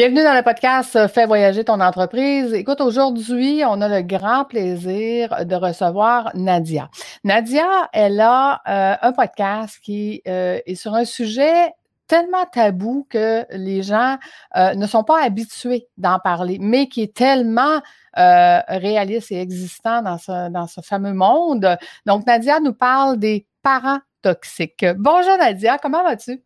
Bienvenue 0.00 0.22
dans 0.22 0.34
le 0.34 0.42
podcast 0.42 1.08
Fais 1.08 1.26
voyager 1.26 1.62
ton 1.62 1.78
entreprise. 1.78 2.54
Écoute, 2.54 2.80
aujourd'hui, 2.80 3.62
on 3.68 3.82
a 3.82 3.86
le 3.86 4.00
grand 4.00 4.46
plaisir 4.46 5.44
de 5.44 5.54
recevoir 5.54 6.30
Nadia. 6.34 6.88
Nadia, 7.22 7.90
elle 7.92 8.18
a 8.18 8.62
euh, 8.66 8.96
un 9.02 9.12
podcast 9.12 9.78
qui 9.82 10.22
euh, 10.26 10.58
est 10.64 10.74
sur 10.74 10.94
un 10.94 11.04
sujet 11.04 11.74
tellement 12.06 12.46
tabou 12.50 13.06
que 13.10 13.44
les 13.50 13.82
gens 13.82 14.16
euh, 14.56 14.74
ne 14.74 14.86
sont 14.86 15.04
pas 15.04 15.22
habitués 15.22 15.86
d'en 15.98 16.18
parler, 16.18 16.56
mais 16.58 16.88
qui 16.88 17.02
est 17.02 17.14
tellement 17.14 17.82
réaliste 18.16 19.30
et 19.32 19.40
existant 19.42 20.00
dans 20.00 20.16
ce, 20.16 20.48
dans 20.48 20.66
ce 20.66 20.80
fameux 20.80 21.12
monde. 21.12 21.76
Donc, 22.06 22.26
Nadia 22.26 22.58
nous 22.60 22.72
parle 22.72 23.18
des 23.18 23.46
parents 23.62 24.00
toxiques. 24.22 24.86
Bonjour 24.96 25.36
Nadia, 25.36 25.76
comment 25.76 26.02
vas-tu? 26.02 26.42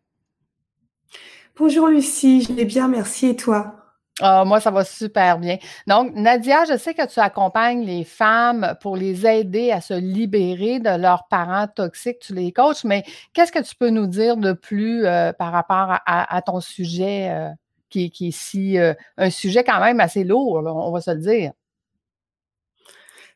Bonjour 1.57 1.87
Lucie, 1.87 2.41
je 2.41 2.51
vais 2.51 2.65
bien, 2.65 2.89
merci. 2.89 3.27
Et 3.27 3.35
toi? 3.37 3.75
Ah, 4.19 4.43
moi, 4.43 4.59
ça 4.59 4.71
va 4.71 4.83
super 4.83 5.39
bien. 5.39 5.57
Donc, 5.87 6.13
Nadia, 6.13 6.65
je 6.65 6.77
sais 6.77 6.93
que 6.93 7.07
tu 7.07 7.19
accompagnes 7.21 7.85
les 7.85 8.03
femmes 8.03 8.75
pour 8.81 8.97
les 8.97 9.25
aider 9.25 9.71
à 9.71 9.79
se 9.79 9.93
libérer 9.93 10.79
de 10.79 10.97
leurs 10.97 11.27
parents 11.29 11.67
toxiques. 11.67 12.19
Tu 12.19 12.33
les 12.33 12.51
coaches, 12.51 12.83
mais 12.83 13.05
qu'est-ce 13.33 13.53
que 13.53 13.63
tu 13.63 13.73
peux 13.75 13.89
nous 13.89 14.05
dire 14.05 14.35
de 14.35 14.51
plus 14.51 15.05
euh, 15.05 15.31
par 15.31 15.53
rapport 15.53 15.97
à, 16.05 16.41
ton 16.41 16.59
sujet 16.59 17.29
euh, 17.29 17.49
qui, 17.89 18.11
qui, 18.11 18.29
est 18.29 18.37
si 18.37 18.77
euh, 18.77 18.93
un 19.17 19.29
sujet 19.29 19.63
quand 19.63 19.79
même 19.79 20.01
assez 20.01 20.25
lourd, 20.25 20.61
on 20.65 20.91
va 20.91 20.99
se 20.99 21.11
le 21.11 21.21
dire? 21.21 21.51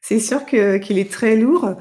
C'est 0.02 0.20
sûr 0.20 0.45
qu'il 0.45 0.98
est 0.98 1.11
très 1.11 1.38
lourd. 1.38 1.76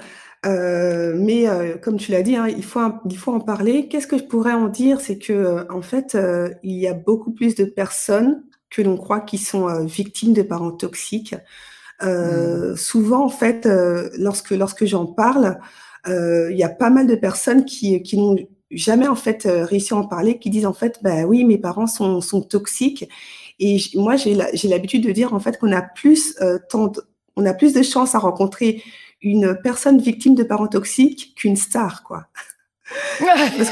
Euh, 0.46 1.14
mais 1.16 1.48
euh, 1.48 1.76
comme 1.78 1.96
tu 1.96 2.12
l'as 2.12 2.22
dit, 2.22 2.36
hein, 2.36 2.46
il, 2.48 2.62
faut, 2.62 2.80
il 3.08 3.16
faut 3.16 3.32
en 3.32 3.40
parler. 3.40 3.88
Qu'est-ce 3.88 4.06
que 4.06 4.18
je 4.18 4.24
pourrais 4.24 4.52
en 4.52 4.68
dire? 4.68 5.00
C'est 5.00 5.18
que 5.18 5.32
euh, 5.32 5.64
en 5.70 5.82
fait, 5.82 6.16
il 6.62 6.76
y 6.76 6.86
a 6.86 6.94
beaucoup 6.94 7.32
plus 7.32 7.54
de 7.54 7.64
personnes 7.64 8.44
que 8.70 8.82
l'on 8.82 8.96
croit 8.96 9.20
qui 9.20 9.38
sont 9.38 9.84
victimes 9.84 10.34
de 10.34 10.42
parents 10.42 10.72
toxiques. 10.72 11.34
Mmh. 12.02 12.76
Souvent, 12.76 13.24
en 13.24 13.30
fait, 13.30 13.68
lorsque 14.18 14.50
lorsque 14.50 14.84
j'en 14.84 15.06
parle, 15.06 15.58
il 16.06 16.56
y 16.56 16.62
a 16.62 16.68
pas 16.68 16.90
mal 16.90 17.06
de 17.06 17.16
personnes 17.16 17.64
qui, 17.64 18.02
qui 18.02 18.18
n'ont 18.18 18.36
jamais 18.70 19.08
en 19.08 19.16
fait 19.16 19.48
réussi 19.48 19.94
à 19.94 19.96
en 19.96 20.06
parler, 20.06 20.38
qui 20.38 20.50
disent 20.50 20.66
en 20.66 20.74
fait, 20.74 21.00
bah 21.02 21.24
oui, 21.24 21.44
mes 21.44 21.58
parents 21.58 21.86
sont, 21.86 22.20
sont 22.20 22.42
toxiques. 22.42 23.08
Et 23.58 23.78
moi, 23.94 24.16
j'ai 24.16 24.68
l'habitude 24.68 25.04
de 25.04 25.12
dire 25.12 25.32
en 25.32 25.40
fait 25.40 25.58
qu'on 25.58 25.72
a 25.72 25.82
plus 25.82 26.36
on 27.38 27.46
a 27.46 27.54
plus 27.54 27.72
de 27.72 27.82
chances 27.82 28.14
à 28.14 28.18
rencontrer 28.18 28.82
une 29.20 29.58
personne 29.62 30.00
victime 30.00 30.34
de 30.34 30.42
parents 30.42 30.68
toxiques 30.68 31.34
qu'une 31.36 31.56
star, 31.56 32.02
quoi. 32.02 32.26
Parce 33.18 33.70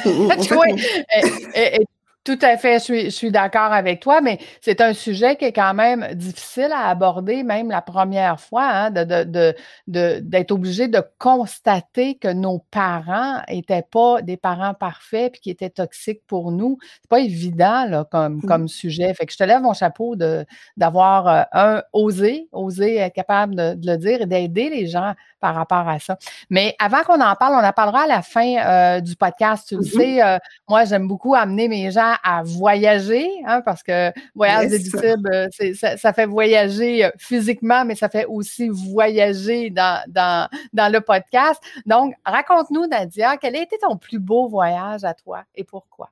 tout 2.27 2.39
à 2.43 2.57
fait, 2.57 2.81
je 2.81 3.09
suis, 3.09 3.31
d'accord 3.31 3.73
avec 3.73 4.01
toi, 4.01 4.21
mais 4.21 4.39
c'est 4.61 4.81
un 4.81 4.93
sujet 4.95 5.37
qui 5.37 5.45
est 5.45 5.53
quand 5.53 5.75
même 5.75 6.09
difficile 6.15 6.71
à 6.75 6.89
aborder, 6.89 7.45
même 7.45 7.71
la 7.71 7.83
première 7.83 8.41
fois, 8.41 8.67
hein, 8.69 8.91
de, 8.91 9.55
d'être 9.87 10.51
obligé 10.51 10.89
de 10.89 11.01
constater 11.19 12.17
que 12.17 12.27
nos 12.27 12.59
parents 12.73 13.43
n'étaient 13.49 13.87
pas 13.89 14.23
des 14.23 14.37
parents 14.37 14.75
parfaits 14.75 15.35
puis 15.35 15.41
qui 15.41 15.51
étaient 15.51 15.71
toxiques 15.71 16.23
pour 16.27 16.51
nous. 16.51 16.79
C'est 17.01 17.09
pas 17.09 17.21
évident 17.21 17.87
là, 17.89 18.05
comme, 18.11 18.39
mmh. 18.39 18.43
comme 18.43 18.67
sujet. 18.67 19.15
Fait 19.15 19.25
que 19.25 19.33
je 19.33 19.39
te 19.39 19.45
lève 19.45 19.63
mon 19.63 19.73
chapeau 19.73 20.17
de, 20.17 20.45
d'avoir 20.77 21.29
euh, 21.29 21.43
un 21.53 21.83
osé, 21.93 22.49
osé 22.51 22.97
être 22.97 23.15
capable 23.15 23.55
de, 23.55 23.77
le 23.85 23.97
dire 23.99 24.23
et 24.23 24.27
d'aider 24.27 24.69
les 24.69 24.89
gens 24.89 25.15
par 25.39 25.55
rapport 25.55 25.89
à 25.89 26.01
ça. 26.01 26.19
Mais 26.51 26.75
avant 26.81 27.03
qu'on 27.03 27.21
en 27.21 27.37
parle, 27.37 27.55
on 27.55 27.65
en 27.65 27.73
parlera 27.73 28.03
à 28.03 28.07
la 28.09 28.23
fin 28.23 28.57
euh, 28.57 29.01
du 29.01 29.15
podcast. 29.15 29.69
Tu 29.69 29.77
le 29.77 29.83
mmh 29.83 29.85
sais, 29.85 30.23
euh, 30.25 30.39
moi, 30.69 30.85
j'aime 30.85 31.07
beaucoup 31.07 31.37
amener 31.37 31.69
mes 31.69 31.93
gens 31.93 32.16
à 32.23 32.43
voyager, 32.43 33.29
hein, 33.47 33.61
parce 33.63 33.83
que 33.83 34.13
voyage 34.35 34.73
éditible, 34.73 35.49
ça, 35.75 35.97
ça, 35.97 36.13
fait 36.13 36.27
voyager 36.27 37.05
euh, 37.05 37.11
physiquement, 37.19 37.85
mais 37.85 37.95
ça 37.95 38.09
fait 38.09 38.27
aussi 38.27 38.69
voyager 38.69 39.71
dans, 39.71 40.03
dans, 40.09 40.49
dans 40.73 40.93
le 40.93 41.01
podcast. 41.01 41.61
Donc, 41.87 42.15
raconte-nous, 42.25 42.87
Nadia, 42.87 43.37
quel 43.37 43.57
a 43.57 43.63
été 43.63 43.79
ton 43.79 43.97
plus 43.97 44.19
beau 44.19 44.49
voyage 44.49 45.05
à 45.05 45.15
toi 45.15 45.43
et 45.55 45.65
pourquoi? 45.65 46.11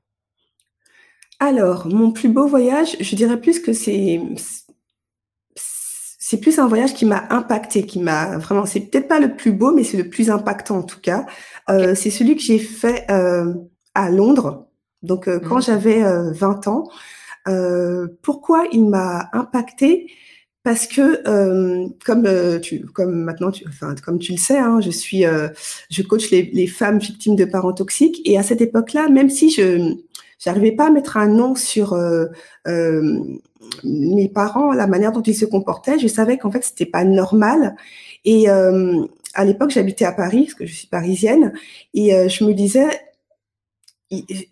Alors, 1.40 1.86
mon 1.86 2.12
plus 2.12 2.28
beau 2.28 2.46
voyage, 2.46 2.96
je 3.00 3.16
dirais 3.16 3.40
plus 3.40 3.60
que 3.60 3.72
c'est 3.72 4.20
c'est 6.26 6.38
plus 6.38 6.58
un 6.58 6.66
voyage 6.66 6.94
qui 6.94 7.04
m'a 7.04 7.26
impacté, 7.28 7.84
qui 7.84 8.00
m'a 8.00 8.38
vraiment. 8.38 8.64
C'est 8.64 8.80
peut-être 8.80 9.08
pas 9.08 9.20
le 9.20 9.36
plus 9.36 9.52
beau, 9.52 9.74
mais 9.74 9.84
c'est 9.84 9.98
le 9.98 10.08
plus 10.08 10.30
impactant 10.30 10.78
en 10.78 10.82
tout 10.82 11.00
cas. 11.00 11.26
Euh, 11.68 11.94
c'est 11.94 12.08
celui 12.08 12.34
que 12.34 12.40
j'ai 12.40 12.58
fait 12.58 13.04
euh, 13.10 13.52
à 13.94 14.08
Londres. 14.08 14.66
Donc, 15.04 15.28
euh, 15.28 15.38
quand 15.38 15.58
mmh. 15.58 15.62
j'avais 15.62 16.02
20 16.32 16.68
ans, 16.68 16.88
pourquoi 18.22 18.64
il 18.72 18.88
m'a 18.88 19.28
impacté 19.32 20.10
Parce 20.62 20.86
que 20.86 21.22
comme 22.04 22.60
tu, 22.60 22.86
comme 22.86 23.14
maintenant, 23.24 23.50
tu, 23.50 23.64
enfin 23.68 23.94
comme 24.04 24.18
tu 24.18 24.32
le 24.32 24.38
sais, 24.38 24.58
hein, 24.58 24.80
je 24.80 24.90
suis, 24.90 25.24
je 25.90 26.02
coach 26.02 26.30
les, 26.30 26.50
les, 26.54 26.66
femmes 26.66 26.98
victimes 26.98 27.36
de 27.36 27.44
parents 27.44 27.74
toxiques. 27.74 28.22
Et 28.24 28.38
à 28.38 28.42
cette 28.42 28.62
époque-là, 28.62 29.08
même 29.08 29.28
si 29.28 29.50
je 29.50 29.94
j'arrivais 30.38 30.72
pas 30.72 30.88
à 30.88 30.90
mettre 30.90 31.16
un 31.16 31.28
nom 31.28 31.54
sur 31.54 31.94
mes 33.84 34.28
parents, 34.28 34.72
la 34.72 34.86
manière 34.86 35.12
dont 35.12 35.22
ils 35.22 35.34
se 35.34 35.44
comportaient, 35.44 35.98
je 35.98 36.08
savais 36.08 36.38
qu'en 36.38 36.50
fait, 36.50 36.64
c'était 36.64 36.86
pas 36.86 37.04
normal. 37.04 37.76
Et 38.24 38.48
euh, 38.48 39.04
à 39.34 39.44
l'époque, 39.44 39.70
j'habitais 39.70 40.04
à 40.04 40.12
Paris, 40.12 40.44
parce 40.44 40.54
que 40.54 40.66
je 40.66 40.74
suis 40.74 40.86
parisienne, 40.86 41.52
et 41.92 42.14
euh, 42.14 42.28
je 42.28 42.44
me 42.44 42.52
disais, 42.52 42.88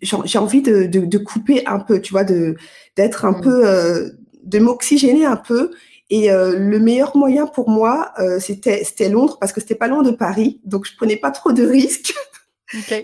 j'ai 0.01 0.37
envie 0.37 0.61
de, 0.61 0.83
de, 0.83 0.99
de, 1.05 1.17
couper 1.17 1.65
un 1.65 1.79
peu, 1.79 2.01
tu 2.01 2.11
vois, 2.11 2.23
de 2.23 2.55
d'être 2.95 3.25
un 3.25 3.31
mmh. 3.31 3.41
peu, 3.41 3.67
euh, 3.67 4.09
de 4.43 4.59
m'oxygéner 4.59 5.25
un 5.25 5.37
peu. 5.37 5.71
Et 6.09 6.31
euh, 6.31 6.57
le 6.57 6.79
meilleur 6.79 7.17
moyen 7.17 7.47
pour 7.47 7.69
moi, 7.69 8.13
euh, 8.19 8.39
c'était 8.39 9.09
Londres, 9.09 9.37
parce 9.39 9.51
que 9.51 9.61
c'était 9.61 9.75
pas 9.75 9.87
loin 9.87 10.03
de 10.03 10.11
Paris, 10.11 10.61
donc 10.63 10.85
je 10.85 10.95
prenais 10.95 11.15
pas 11.15 11.31
trop 11.31 11.51
de 11.51 11.65
risques. 11.65 12.13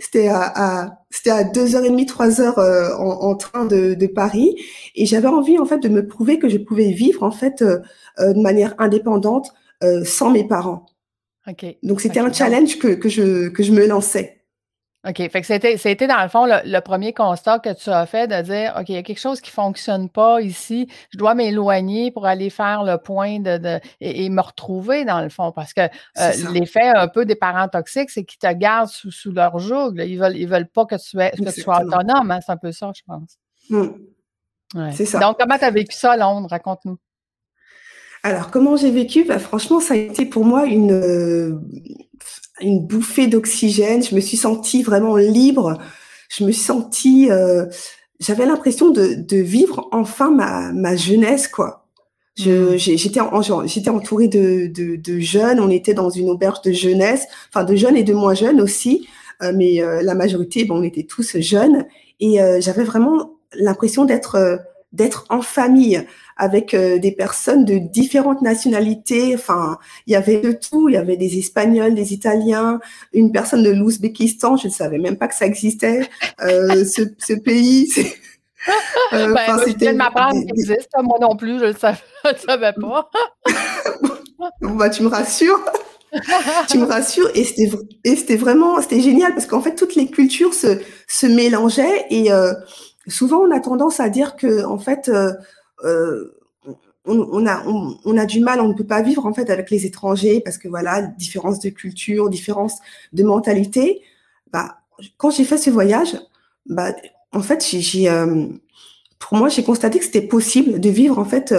C'était 0.01 0.29
à, 0.29 0.51
à 0.55 0.97
c'était 1.11 1.29
à 1.29 1.43
deux 1.43 1.75
heures 1.75 1.85
et 1.85 1.91
demie, 1.91 2.07
trois 2.07 2.41
heures 2.41 2.57
euh, 2.57 2.91
en, 2.95 3.29
en, 3.29 3.35
train 3.35 3.65
de, 3.65 3.93
de 3.93 4.07
Paris, 4.07 4.55
et 4.95 5.05
j'avais 5.05 5.27
envie 5.27 5.59
en 5.59 5.65
fait 5.65 5.77
de 5.77 5.89
me 5.89 6.07
prouver 6.07 6.39
que 6.39 6.49
je 6.49 6.57
pouvais 6.57 6.91
vivre 6.91 7.21
en 7.21 7.29
fait 7.29 7.61
de 7.61 8.41
manière 8.41 8.73
indépendante 8.79 9.53
sans 10.05 10.31
mes 10.31 10.47
parents. 10.47 10.87
Okay. 11.47 11.77
Donc 11.83 12.01
c'était 12.01 12.19
un 12.19 12.33
challenge 12.33 12.79
que, 12.79 12.87
que 12.87 13.09
je 13.09 13.49
que 13.49 13.61
je 13.61 13.71
me 13.71 13.85
lançais. 13.85 14.38
OK. 15.07 15.15
Fait 15.15 15.41
que 15.41 15.47
c'était, 15.47 15.77
c'était 15.77 16.07
dans 16.07 16.21
le 16.21 16.27
fond 16.27 16.45
le, 16.45 16.79
premier 16.81 17.13
constat 17.13 17.59
que 17.59 17.73
tu 17.73 17.89
as 17.89 18.05
fait 18.05 18.27
de 18.27 18.41
dire 18.41 18.75
OK, 18.77 18.89
il 18.89 18.95
y 18.95 18.97
a 18.97 19.03
quelque 19.03 19.19
chose 19.19 19.39
qui 19.39 19.49
ne 19.49 19.53
fonctionne 19.53 20.09
pas 20.09 20.41
ici. 20.41 20.89
Je 21.11 21.17
dois 21.17 21.35
m'éloigner 21.35 22.11
pour 22.11 22.25
aller 22.25 22.49
faire 22.49 22.83
le 22.83 22.97
point 22.97 23.39
de, 23.39 23.57
de 23.57 23.79
et, 24.01 24.29
me 24.29 24.41
retrouver 24.41 25.05
dans 25.05 25.21
le 25.21 25.29
fond. 25.29 25.53
Parce 25.53 25.73
que 25.73 25.81
euh, 25.81 26.31
l'effet 26.51 26.89
un 26.89 27.07
peu 27.07 27.23
des 27.23 27.35
parents 27.35 27.69
toxiques, 27.69 28.09
c'est 28.09 28.25
qu'ils 28.25 28.39
te 28.39 28.53
gardent 28.53 28.89
sous, 28.89 29.11
sous 29.11 29.31
leur 29.31 29.57
joug. 29.59 29.93
Ils 29.97 30.19
veulent, 30.19 30.35
ils 30.35 30.47
veulent 30.47 30.67
pas 30.67 30.85
que 30.85 30.95
tu, 30.95 31.15
que 31.17 31.49
tu 31.53 31.61
sois 31.61 31.81
autonome. 31.81 32.31
Hein? 32.31 32.39
C'est 32.45 32.51
un 32.51 32.57
peu 32.57 32.73
ça, 32.73 32.91
je 32.93 33.01
pense. 33.07 33.37
Mmh. 33.69 34.91
C'est 34.91 35.05
ça. 35.05 35.19
Donc, 35.19 35.37
comment 35.39 35.57
tu 35.57 35.63
as 35.63 35.71
vécu 35.71 35.95
ça 35.95 36.11
à 36.11 36.17
Londres? 36.17 36.47
Raconte-nous. 36.49 36.97
Alors, 38.23 38.51
comment 38.51 38.75
j'ai 38.75 38.91
vécu? 38.91 39.23
Bah, 39.23 39.39
Franchement, 39.39 39.79
ça 39.79 39.93
a 39.93 39.97
été 39.97 40.25
pour 40.25 40.43
moi 40.43 40.65
une, 40.65 40.91
euh, 40.91 41.57
une 42.61 42.85
bouffée 42.85 43.27
d'oxygène. 43.27 44.03
Je 44.03 44.15
me 44.15 44.19
suis 44.19 44.37
sentie 44.37 44.83
vraiment 44.83 45.15
libre. 45.15 45.77
Je 46.29 46.43
me 46.43 46.51
suis 46.51 46.63
sentie, 46.63 47.31
euh, 47.31 47.65
j'avais 48.19 48.45
l'impression 48.45 48.89
de, 48.89 49.15
de, 49.15 49.37
vivre 49.37 49.87
enfin 49.91 50.31
ma, 50.31 50.71
ma 50.71 50.95
jeunesse, 50.95 51.47
quoi. 51.47 51.87
Mmh. 52.37 52.77
j'étais, 52.77 53.19
en, 53.19 53.65
j'étais 53.65 53.89
entourée 53.89 54.27
de, 54.27 54.67
de, 54.67 54.95
de, 54.95 55.19
jeunes. 55.19 55.59
On 55.59 55.69
était 55.69 55.93
dans 55.93 56.09
une 56.09 56.29
auberge 56.29 56.61
de 56.61 56.71
jeunesse, 56.71 57.25
enfin 57.49 57.65
de 57.65 57.75
jeunes 57.75 57.97
et 57.97 58.03
de 58.03 58.13
moins 58.13 58.33
jeunes 58.33 58.61
aussi, 58.61 59.07
euh, 59.43 59.51
mais 59.55 59.81
euh, 59.81 60.01
la 60.01 60.15
majorité, 60.15 60.63
bon, 60.65 60.79
on 60.79 60.83
était 60.83 61.03
tous 61.03 61.37
jeunes. 61.39 61.85
Et 62.19 62.41
euh, 62.41 62.61
j'avais 62.61 62.83
vraiment 62.83 63.39
l'impression 63.53 64.05
d'être 64.05 64.59
d'être 64.91 65.25
en 65.29 65.43
famille 65.43 66.03
avec 66.39 66.73
euh, 66.73 66.97
des 66.97 67.11
personnes 67.11 67.65
de 67.65 67.77
différentes 67.77 68.41
nationalités. 68.41 69.35
Enfin, 69.35 69.77
il 70.07 70.13
y 70.13 70.15
avait 70.15 70.39
de 70.39 70.53
tout. 70.53 70.87
Il 70.87 70.95
y 70.95 70.97
avait 70.97 71.17
des 71.17 71.37
Espagnols, 71.37 71.93
des 71.93 72.13
Italiens, 72.13 72.79
une 73.13 73.31
personne 73.31 73.61
de 73.61 73.69
l'Ouzbékistan. 73.69 74.55
Je 74.55 74.69
ne 74.69 74.71
savais 74.71 74.97
même 74.97 75.17
pas 75.17 75.27
que 75.27 75.35
ça 75.35 75.45
existait. 75.45 76.09
Euh, 76.41 76.85
ce, 76.95 77.01
ce, 77.19 77.33
pays. 77.33 77.91
Euh, 79.13 79.33
ben, 79.33 79.57
c'était 79.65 79.93
m'apprendre 79.93 80.41
qu'il 80.41 80.49
existe. 80.49 80.89
Moi 81.01 81.17
non 81.21 81.37
plus, 81.37 81.59
je 81.59 81.65
ne 81.67 81.71
savais, 81.71 81.97
savais, 82.45 82.73
pas. 82.73 83.09
bon, 84.61 84.75
bah, 84.75 84.89
tu 84.89 85.01
me 85.01 85.07
rassures. 85.07 85.63
tu 86.67 86.77
me 86.77 86.85
rassures 86.85 87.29
et 87.35 87.45
c'était 87.45 87.71
et 88.03 88.17
c'était 88.17 88.35
vraiment 88.35 88.81
c'était 88.81 88.99
génial 88.99 89.33
parce 89.33 89.45
qu'en 89.45 89.61
fait 89.61 89.75
toutes 89.75 89.95
les 89.95 90.11
cultures 90.11 90.53
se 90.53 90.81
se 91.07 91.25
mélangeaient 91.25 92.05
et 92.09 92.33
euh, 92.33 92.53
souvent 93.07 93.37
on 93.39 93.51
a 93.51 93.61
tendance 93.61 94.01
à 94.01 94.09
dire 94.09 94.35
que 94.35 94.65
en 94.65 94.77
fait 94.77 95.09
euh, 95.83 96.35
euh, 96.67 96.73
on, 97.05 97.47
a 97.47 97.63
on, 97.65 98.17
a 98.17 98.25
du 98.25 98.39
mal, 98.39 98.61
on 98.61 98.67
ne 98.67 98.73
peut 98.73 98.85
pas 98.85 99.01
vivre 99.01 99.25
en 99.25 99.33
fait 99.33 99.49
avec 99.49 99.71
les 99.71 99.85
étrangers 99.85 100.41
parce 100.41 100.57
que 100.57 100.67
voilà 100.67 101.01
différence 101.01 101.59
de 101.59 101.69
culture, 101.69 102.29
différence 102.29 102.79
de 103.13 103.23
mentalité. 103.23 104.01
Bah 104.51 104.77
quand 105.17 105.31
j'ai 105.31 105.45
fait 105.45 105.57
ce 105.57 105.69
voyage, 105.69 106.17
bah 106.65 106.93
en 107.31 107.41
fait 107.41 107.65
euh, 108.07 108.47
pour 109.17 109.37
moi, 109.37 109.49
j'ai 109.49 109.63
constaté 109.63 109.99
que 109.99 110.05
c'était 110.05 110.21
possible 110.21 110.79
de 110.79 110.89
vivre 110.89 111.19
en 111.19 111.25
fait 111.25 111.53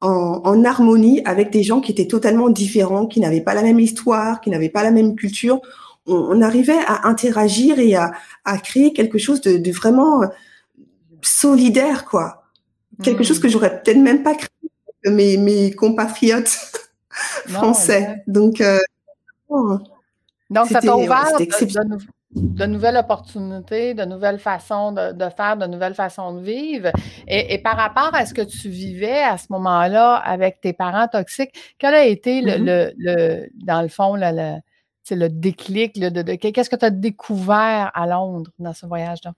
en, 0.00 0.40
en, 0.44 0.64
harmonie 0.64 1.22
avec 1.24 1.50
des 1.50 1.62
gens 1.62 1.80
qui 1.80 1.92
étaient 1.92 2.06
totalement 2.08 2.50
différents, 2.50 3.06
qui 3.06 3.20
n'avaient 3.20 3.42
pas 3.42 3.54
la 3.54 3.62
même 3.62 3.80
histoire, 3.80 4.40
qui 4.40 4.50
n'avaient 4.50 4.68
pas 4.70 4.82
la 4.82 4.90
même 4.90 5.14
culture. 5.14 5.60
On, 6.06 6.14
on 6.14 6.42
arrivait 6.42 6.78
à 6.86 7.06
interagir 7.06 7.78
et 7.78 7.94
à, 7.94 8.12
à 8.44 8.58
créer 8.58 8.92
quelque 8.92 9.18
chose 9.18 9.40
de, 9.40 9.58
de, 9.58 9.70
vraiment 9.70 10.22
solidaire, 11.22 12.04
quoi. 12.04 12.39
Quelque 13.02 13.22
chose 13.22 13.38
mmh. 13.38 13.42
que 13.42 13.48
j'aurais 13.48 13.82
peut-être 13.82 13.98
même 13.98 14.22
pas 14.22 14.34
créé 14.34 14.48
mes, 15.06 15.36
mes 15.36 15.72
compatriotes 15.72 16.58
français. 17.48 18.22
Donc, 18.26 18.60
euh, 18.60 18.78
donc, 20.50 20.68
ça 20.68 20.80
t'a 20.80 20.96
ouvert 20.96 21.26
de, 22.32 22.66
nouvelles 22.66 22.96
opportunités, 22.96 23.94
de 23.94 24.04
nouvelles 24.04 24.38
façons 24.38 24.92
de, 24.92 25.28
faire, 25.36 25.56
de 25.56 25.66
nouvelles 25.66 25.94
façons 25.94 26.34
de 26.34 26.40
vivre. 26.40 26.90
Et, 27.26 27.58
par 27.58 27.76
rapport 27.76 28.10
à 28.14 28.26
ce 28.26 28.34
que 28.34 28.42
tu 28.42 28.68
vivais 28.68 29.22
à 29.22 29.38
ce 29.38 29.46
moment-là 29.50 30.14
avec 30.16 30.60
tes 30.60 30.72
parents 30.72 31.08
toxiques, 31.08 31.74
quel 31.78 31.94
a 31.94 32.04
été 32.04 32.42
le, 32.42 32.52
mm-hmm. 32.52 32.92
le, 32.98 33.48
dans 33.64 33.82
le 33.82 33.88
fond, 33.88 34.14
le, 34.14 34.30
le, 34.32 35.16
le 35.16 35.28
déclic? 35.28 35.98
de, 35.98 36.34
Qu'est-ce 36.34 36.70
que 36.70 36.76
tu 36.76 36.84
as 36.84 36.90
découvert 36.90 37.90
à 37.94 38.06
Londres 38.06 38.50
dans 38.58 38.74
ce 38.74 38.86
voyage-là? 38.86 39.32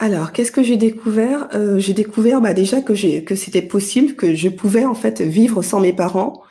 Alors, 0.00 0.30
qu'est-ce 0.32 0.52
que 0.52 0.62
j'ai 0.62 0.76
découvert? 0.76 1.48
Euh, 1.54 1.78
J'ai 1.78 1.92
découvert 1.92 2.40
bah, 2.40 2.54
déjà 2.54 2.80
que, 2.80 3.20
que 3.20 3.34
c'était 3.34 3.62
possible, 3.62 4.14
que 4.14 4.34
je 4.34 4.48
pouvais 4.48 4.84
en 4.84 4.94
fait 4.94 5.20
vivre 5.20 5.62
sans 5.62 5.80
mes 5.80 5.92
parents. 5.92 6.42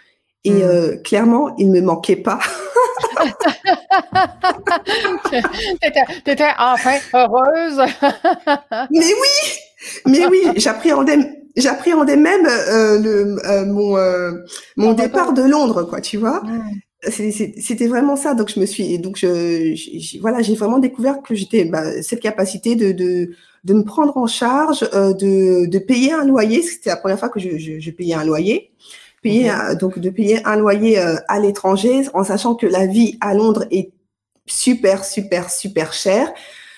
Et 0.44 0.51
mmh. 0.51 0.61
euh, 0.63 0.97
clairement, 0.97 1.55
ils 1.57 1.71
ne 1.71 1.79
me 1.79 1.85
manquaient 1.85 2.17
pas. 2.17 2.39
T'étais 6.25 6.51
enfin 6.59 6.97
heureuse. 7.13 7.81
mais 8.91 9.13
oui, 9.13 9.59
mais 10.05 10.25
oui, 10.27 10.41
j'appréhendais, 10.57 11.17
j'appréhendais 11.55 12.17
même 12.17 12.45
euh, 12.45 13.00
le, 13.00 13.65
mon, 13.65 13.97
mon 14.75 14.93
départ 14.93 15.33
de 15.33 15.43
Londres, 15.43 15.83
quoi, 15.83 16.01
tu 16.01 16.17
vois? 16.17 16.43
C'était 17.03 17.88
vraiment 17.88 18.15
ça. 18.15 18.33
Donc 18.33 18.49
je 18.49 18.59
me 18.59 18.65
suis, 18.65 18.99
donc 18.99 19.17
je, 19.17 20.19
voilà, 20.19 20.41
j'ai 20.41 20.55
vraiment 20.55 20.79
découvert 20.79 21.21
que 21.21 21.35
j'étais 21.35 21.65
bah, 21.65 22.01
cette 22.01 22.19
capacité 22.21 22.75
de, 22.75 22.91
de, 22.91 23.31
de 23.63 23.73
me 23.73 23.83
prendre 23.83 24.17
en 24.17 24.27
charge, 24.27 24.88
euh, 24.94 25.13
de, 25.13 25.67
de 25.67 25.79
payer 25.79 26.13
un 26.13 26.25
loyer. 26.25 26.61
C'était 26.63 26.89
la 26.89 26.97
première 26.97 27.19
fois 27.19 27.29
que 27.29 27.39
je, 27.39 27.57
je, 27.57 27.79
je 27.79 27.91
payais 27.91 28.15
un 28.15 28.25
loyer. 28.25 28.71
Payer 29.21 29.51
donc 29.79 29.99
de 29.99 30.09
payer 30.09 30.45
un 30.45 30.57
loyer 30.57 30.99
euh, 30.99 31.15
à 31.27 31.39
l'étranger, 31.39 32.07
en 32.13 32.23
sachant 32.23 32.55
que 32.55 32.67
la 32.67 32.85
vie 32.85 33.17
à 33.19 33.33
Londres 33.33 33.65
est 33.71 33.91
super 34.45 35.03
super 35.03 35.50
super 35.50 35.91
chère. 35.93 36.31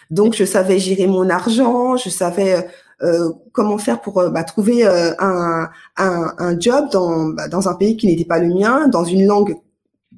Donc 0.09 0.35
je 0.35 0.45
savais 0.45 0.79
gérer 0.79 1.05
mon 1.07 1.29
argent, 1.29 1.97
je 1.97 2.09
savais 2.09 2.65
euh, 3.03 3.29
comment 3.51 3.77
faire 3.77 4.01
pour 4.01 4.23
bah, 4.31 4.43
trouver 4.43 4.85
un, 4.85 5.69
un, 5.97 6.33
un, 6.37 6.59
job 6.59 6.89
dans, 6.91 7.27
bah, 7.27 7.47
dans 7.47 7.67
un 7.69 7.75
pays 7.75 7.95
qui 7.97 8.07
n'était 8.07 8.25
pas 8.25 8.39
le 8.39 8.47
mien, 8.53 8.87
dans 8.87 9.03
une 9.03 9.25
langue 9.25 9.55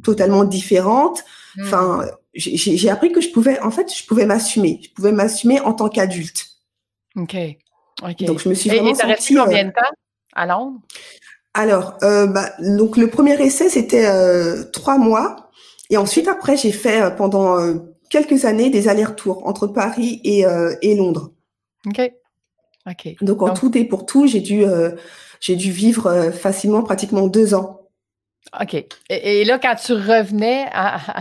totalement 0.04 0.44
différente. 0.44 1.24
Hmm. 1.56 1.64
Enfin, 1.64 2.06
j'ai 2.34 2.90
appris 2.90 3.12
que 3.12 3.22
je 3.22 3.30
pouvais, 3.30 3.60
en 3.60 3.72
fait, 3.72 3.94
je 3.94 4.06
pouvais 4.06 4.26
m'assumer. 4.26 4.80
Je 4.84 4.90
pouvais 4.90 5.12
m'assumer 5.12 5.60
en 5.60 5.74
tant 5.74 5.90
qu'adulte. 5.90 6.48
OK. 7.16 7.36
Donc, 8.22 8.40
je 8.40 8.50
me 8.50 8.54
suis 8.54 8.70
vraiment 8.70 8.94
et, 8.94 9.06
resté 9.06 9.36
combien 9.36 9.66
de 9.66 9.70
euh, 9.70 9.74
temps 9.74 9.96
à 10.34 10.46
Londres? 10.46 10.80
Alors, 11.54 11.98
euh, 12.04 12.26
bah, 12.28 12.52
donc 12.60 12.96
le 12.98 13.10
premier 13.10 13.40
essai, 13.42 13.70
c'était 13.70 14.08
euh, 14.08 14.64
trois 14.72 14.98
mois. 14.98 15.52
Et 15.90 15.98
ensuite, 15.98 16.28
après, 16.28 16.56
j'ai 16.56 16.72
fait 16.72 17.16
pendant 17.18 17.58
quelques 18.10 18.46
années 18.46 18.70
des 18.70 18.88
allers-retours 18.88 19.46
entre 19.46 19.68
Paris 19.68 20.22
et, 20.24 20.46
et 20.82 20.96
Londres. 20.96 21.32
OK. 21.86 22.12
OK. 22.90 23.16
Donc, 23.22 23.42
en 23.42 23.54
tout 23.54 23.78
et 23.78 23.84
pour 23.84 24.06
tout, 24.06 24.26
j'ai 24.26 24.40
dû, 24.40 24.64
j'ai 25.42 25.58
dû 25.58 25.70
vivre 25.70 26.32
facilement 26.32 26.82
pratiquement 26.82 27.28
deux 27.28 27.54
ans 27.54 27.81
OK. 28.60 28.86
Et, 29.10 29.46
là, 29.46 29.60
quand 29.60 29.76
tu 29.76 29.94
revenais 29.94 30.66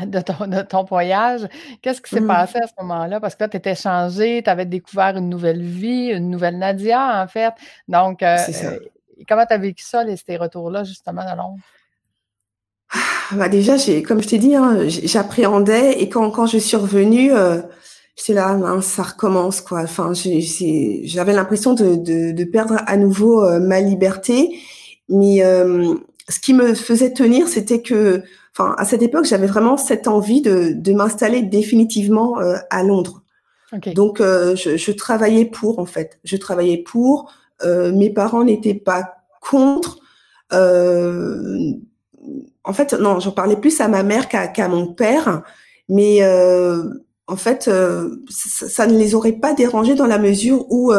de, 0.06 0.62
ton, 0.62 0.82
voyage, 0.84 1.46
qu'est-ce 1.80 2.00
qui 2.00 2.10
s'est 2.10 2.20
mmh. 2.20 2.26
passé 2.26 2.58
à 2.58 2.66
ce 2.66 2.72
moment-là? 2.80 3.20
Parce 3.20 3.36
que 3.36 3.44
là, 3.44 3.48
tu 3.48 3.56
étais 3.56 3.76
changé, 3.76 4.42
tu 4.42 4.50
avais 4.50 4.66
découvert 4.66 5.16
une 5.16 5.28
nouvelle 5.28 5.62
vie, 5.62 6.08
une 6.08 6.28
nouvelle 6.28 6.58
Nadia, 6.58 7.22
en 7.22 7.28
fait. 7.28 7.54
Donc, 7.86 8.24
euh, 8.24 8.36
euh, 8.64 8.78
comment 9.28 9.46
tu 9.46 9.54
as 9.54 9.58
vécu 9.58 9.84
ça, 9.84 10.02
les, 10.02 10.16
ces 10.16 10.36
retours-là, 10.36 10.82
justement, 10.82 11.22
de 11.22 11.36
Londres? 11.36 11.58
Ah, 12.92 13.36
bah 13.36 13.48
déjà, 13.48 13.74
comme 14.04 14.20
je 14.20 14.26
t'ai 14.26 14.38
dit, 14.38 14.56
hein, 14.56 14.88
j'appréhendais 14.88 16.00
et 16.00 16.08
quand, 16.08 16.32
quand 16.32 16.46
je 16.46 16.58
suis 16.58 16.76
revenue, 16.76 17.32
euh, 17.32 17.62
j'étais 18.16 18.34
là, 18.34 18.58
ça 18.80 19.04
recommence, 19.04 19.60
quoi. 19.60 19.82
Enfin, 19.82 20.12
j'avais 20.14 21.32
l'impression 21.32 21.74
de, 21.74 21.94
de, 22.32 22.44
perdre 22.44 22.78
à 22.84 22.96
nouveau 22.96 23.60
ma 23.60 23.80
liberté. 23.80 24.58
Mais 25.08 25.44
ce 26.30 26.38
qui 26.38 26.54
me 26.54 26.74
faisait 26.74 27.12
tenir, 27.12 27.48
c'était 27.48 27.82
que, 27.82 28.22
enfin, 28.56 28.74
à 28.78 28.84
cette 28.84 29.02
époque, 29.02 29.24
j'avais 29.24 29.46
vraiment 29.46 29.76
cette 29.76 30.08
envie 30.08 30.40
de, 30.40 30.72
de 30.74 30.92
m'installer 30.92 31.42
définitivement 31.42 32.40
euh, 32.40 32.56
à 32.70 32.82
Londres. 32.82 33.22
Donc, 33.94 34.20
euh, 34.20 34.56
je, 34.56 34.76
je, 34.76 34.92
travaillais 34.92 35.44
pour, 35.44 35.78
en 35.78 35.86
fait. 35.86 36.18
Je 36.24 36.36
travaillais 36.36 36.78
pour. 36.78 37.32
Euh, 37.62 37.92
mes 37.92 38.10
parents 38.10 38.44
n'étaient 38.44 38.74
pas 38.74 39.14
contre. 39.40 39.98
Euh, 40.52 41.72
en 42.64 42.72
fait, 42.72 42.94
non, 42.94 43.20
j'en 43.20 43.30
parlais 43.32 43.56
plus 43.56 43.80
à 43.80 43.88
ma 43.88 44.02
mère 44.02 44.28
qu'à 44.28 44.68
mon 44.68 44.92
père. 44.92 45.42
Mais 45.88 46.20
en 47.26 47.36
fait, 47.36 47.64
ça, 47.64 48.68
ça, 48.68 48.86
ne 48.86 48.98
les 48.98 49.14
aurait 49.14 49.32
pas 49.32 49.54
dérangés 49.54 49.94
dans 49.94 50.06
la 50.06 50.18
mesure 50.18 50.66
où 50.70 50.92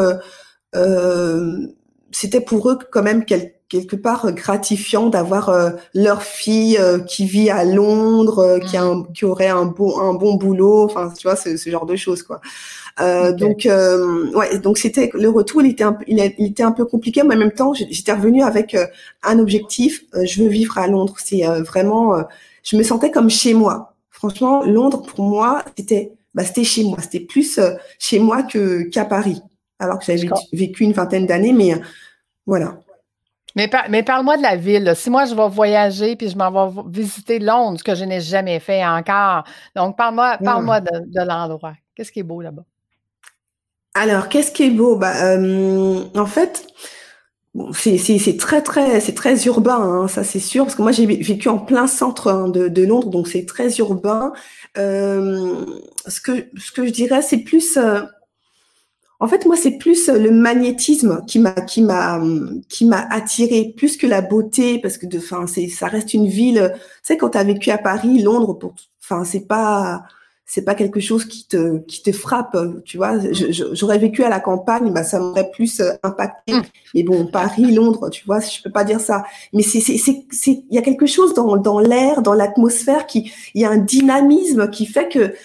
c'était 2.12 2.42
pour 2.42 2.70
eux 2.70 2.80
quand 2.90 3.04
même 3.04 3.26
quelque 3.26 3.61
quelque 3.72 3.96
part 3.96 4.34
gratifiant 4.34 5.08
d'avoir 5.08 5.48
euh, 5.48 5.70
leur 5.94 6.24
fille 6.24 6.78
euh, 6.78 7.00
qui 7.00 7.26
vit 7.26 7.50
à 7.50 7.64
Londres, 7.64 8.40
euh, 8.40 8.60
qui, 8.60 8.76
a 8.76 8.84
mm. 8.84 9.14
qui 9.14 9.24
aurait 9.24 9.48
un 9.48 9.64
bon 9.66 9.98
un 9.98 10.14
bon 10.14 10.36
boulot, 10.36 10.84
enfin 10.84 11.12
tu 11.18 11.26
vois 11.26 11.38
ce, 11.38 11.56
ce 11.56 11.70
genre 11.70 11.86
de 11.86 11.96
choses 11.96 12.22
quoi. 12.22 12.42
Donc 13.00 13.68
ouais, 14.36 14.60
donc 14.60 14.78
c'était 14.78 15.10
le 15.14 15.30
retour, 15.30 15.64
il 15.64 15.72
était 15.72 15.86
un, 15.86 15.98
il, 16.06 16.20
était 16.20 16.64
un 16.64 16.74
peu 16.74 16.86
compliqué, 16.86 17.24
mais 17.24 17.36
en 17.36 17.40
même 17.40 17.52
temps 17.52 17.74
j'étais 17.74 18.12
revenue 18.12 18.44
avec 18.44 18.76
un 19.24 19.40
objectif. 19.40 20.04
je 20.14 20.44
veux 20.44 20.50
vivre 20.50 20.78
à 20.78 20.88
Londres. 20.88 21.16
C'est 21.18 21.44
vraiment, 21.62 22.22
je 22.64 22.76
me 22.76 22.84
sentais 22.84 23.10
comme 23.10 23.30
chez 23.30 23.54
moi. 23.54 23.96
Franchement, 24.12 24.64
Londres 24.66 25.02
pour 25.02 25.26
moi 25.26 25.64
c'était 25.78 26.12
bah, 26.36 26.44
c'était 26.44 26.66
chez 26.66 26.84
moi, 26.84 26.98
c'était 27.02 27.22
plus 27.22 27.60
chez 27.98 28.20
moi 28.20 28.44
que 28.44 28.84
qu'à 28.84 29.06
Paris, 29.06 29.42
alors 29.80 29.98
que 29.98 30.06
j'avais 30.06 30.30
vécu 30.54 30.84
une 30.84 30.94
vingtaine 30.94 31.26
d'années, 31.26 31.54
mais 31.54 31.74
voilà. 32.46 32.78
Mais, 33.56 33.70
mais 33.90 34.04
parle-moi 34.04 34.38
de 34.38 34.42
la 34.42 34.56
ville. 34.56 34.94
Si 34.96 35.10
moi, 35.10 35.26
je 35.26 35.36
vais 35.36 35.50
voyager 35.50 36.16
puis 36.16 36.30
je 36.30 36.38
m'en 36.38 36.70
vais 36.70 36.82
visiter 36.88 37.40
Londres, 37.40 37.80
ce 37.80 37.84
que 37.84 37.96
je 37.96 38.04
n'ai 38.04 38.22
jamais 38.22 38.60
fait 38.60 38.86
encore. 38.86 39.44
Donc, 39.76 39.98
parle-moi 39.98 40.38
parle 40.38 40.84
de, 40.84 41.22
l'endroit. 41.28 41.74
Qu'est-ce 41.96 42.12
qui 42.12 42.20
est 42.20 42.24
beau 42.24 42.42
là-bas? 42.42 42.64
Alors, 43.94 44.30
qu'est-ce 44.30 44.52
qui 44.52 44.64
est 44.64 44.72
beau? 44.72 44.96
Bah, 44.96 45.14
euh, 45.24 46.04
en 46.16 46.26
fait, 46.26 46.66
c'est 47.74 48.38
très, 48.40 48.62
très, 48.62 49.02
c'est 49.02 49.14
très 49.14 49.46
urbain, 49.46 49.80
hein, 49.82 50.08
ça 50.08 50.24
c'est 50.24 50.40
sûr, 50.40 50.64
parce 50.64 50.76
que 50.76 50.82
moi 50.82 50.94
j'ai 50.94 51.06
vécu 51.06 51.50
en 51.50 51.58
plein 51.60 51.86
centre 51.88 52.32
hein, 52.32 52.48
de, 52.48 52.70
de, 52.70 52.86
Londres, 52.86 53.10
donc 53.10 53.28
c'est 53.28 53.46
très 53.46 53.76
urbain. 53.78 54.32
Euh, 54.78 55.66
ce, 56.08 56.22
que, 56.22 56.48
ce 56.58 56.72
que 56.72 56.86
je 56.86 56.92
dirais, 56.92 57.22
c'est 57.22 57.40
plus... 57.40 57.78
Euh, 57.78 58.02
en 59.22 59.28
fait, 59.28 59.46
moi, 59.46 59.56
c'est 59.56 59.78
plus 59.78 60.10
euh, 60.10 60.18
le 60.18 60.32
magnétisme 60.32 61.24
qui 61.28 61.38
m'a 61.38 61.52
qui 61.52 61.84
m'a 61.84 62.20
qui 62.70 62.86
m'a 62.86 63.06
attiré 63.12 63.72
plus 63.78 63.96
que 63.96 64.08
la 64.08 64.22
beauté 64.22 64.80
parce 64.80 64.98
que 64.98 65.06
de 65.06 65.20
enfin 65.20 65.46
c'est 65.46 65.68
ça 65.68 65.86
reste 65.86 66.16
une 66.16 66.28
ville. 66.28 66.74
Tu 66.76 66.80
sais 67.04 67.18
quand 67.18 67.30
tu 67.30 67.38
as 67.38 67.44
vécu 67.44 67.70
à 67.70 67.78
Paris, 67.78 68.20
Londres 68.24 68.56
pour 68.56 68.74
enfin 69.00 69.24
c'est 69.24 69.48
pas 69.48 70.04
c'est 70.48 70.64
pas 70.64 70.74
quelque 70.74 71.00
chose 71.00 71.26
qui 71.26 71.48
te 71.48 71.78
qui 71.86 72.02
te 72.02 72.12
frappe, 72.12 72.58
tu 72.84 72.98
vois. 72.98 73.20
J'aurais 73.74 74.00
vécu 74.00 74.24
à 74.24 74.30
la 74.30 74.40
campagne, 74.40 74.92
bah 74.92 75.04
ça 75.04 75.20
m'aurait 75.20 75.52
plus 75.52 75.82
euh, 75.82 75.92
impacté. 76.02 76.54
Mm. 76.54 76.62
Mais 76.96 77.04
bon, 77.04 77.28
Paris, 77.28 77.72
Londres, 77.72 78.10
tu 78.10 78.26
vois, 78.26 78.40
je 78.40 78.60
peux 78.64 78.72
pas 78.72 78.84
dire 78.84 79.00
ça. 79.00 79.24
Mais 79.54 79.62
c'est 79.62 79.82
c'est 79.82 80.00
c'est 80.32 80.64
il 80.68 80.76
y 80.76 80.80
a 80.80 80.82
quelque 80.82 81.06
chose 81.06 81.36
dans 81.36 81.58
dans 81.58 81.80
l'air, 81.80 82.24
dans 82.24 82.34
l'atmosphère 82.34 83.06
qui 83.06 83.32
il 83.54 83.62
y 83.62 83.66
a 83.66 83.70
un 83.70 83.78
dynamisme 83.78 84.72
qui 84.72 84.88
fait 84.88 85.10
que 85.10 85.36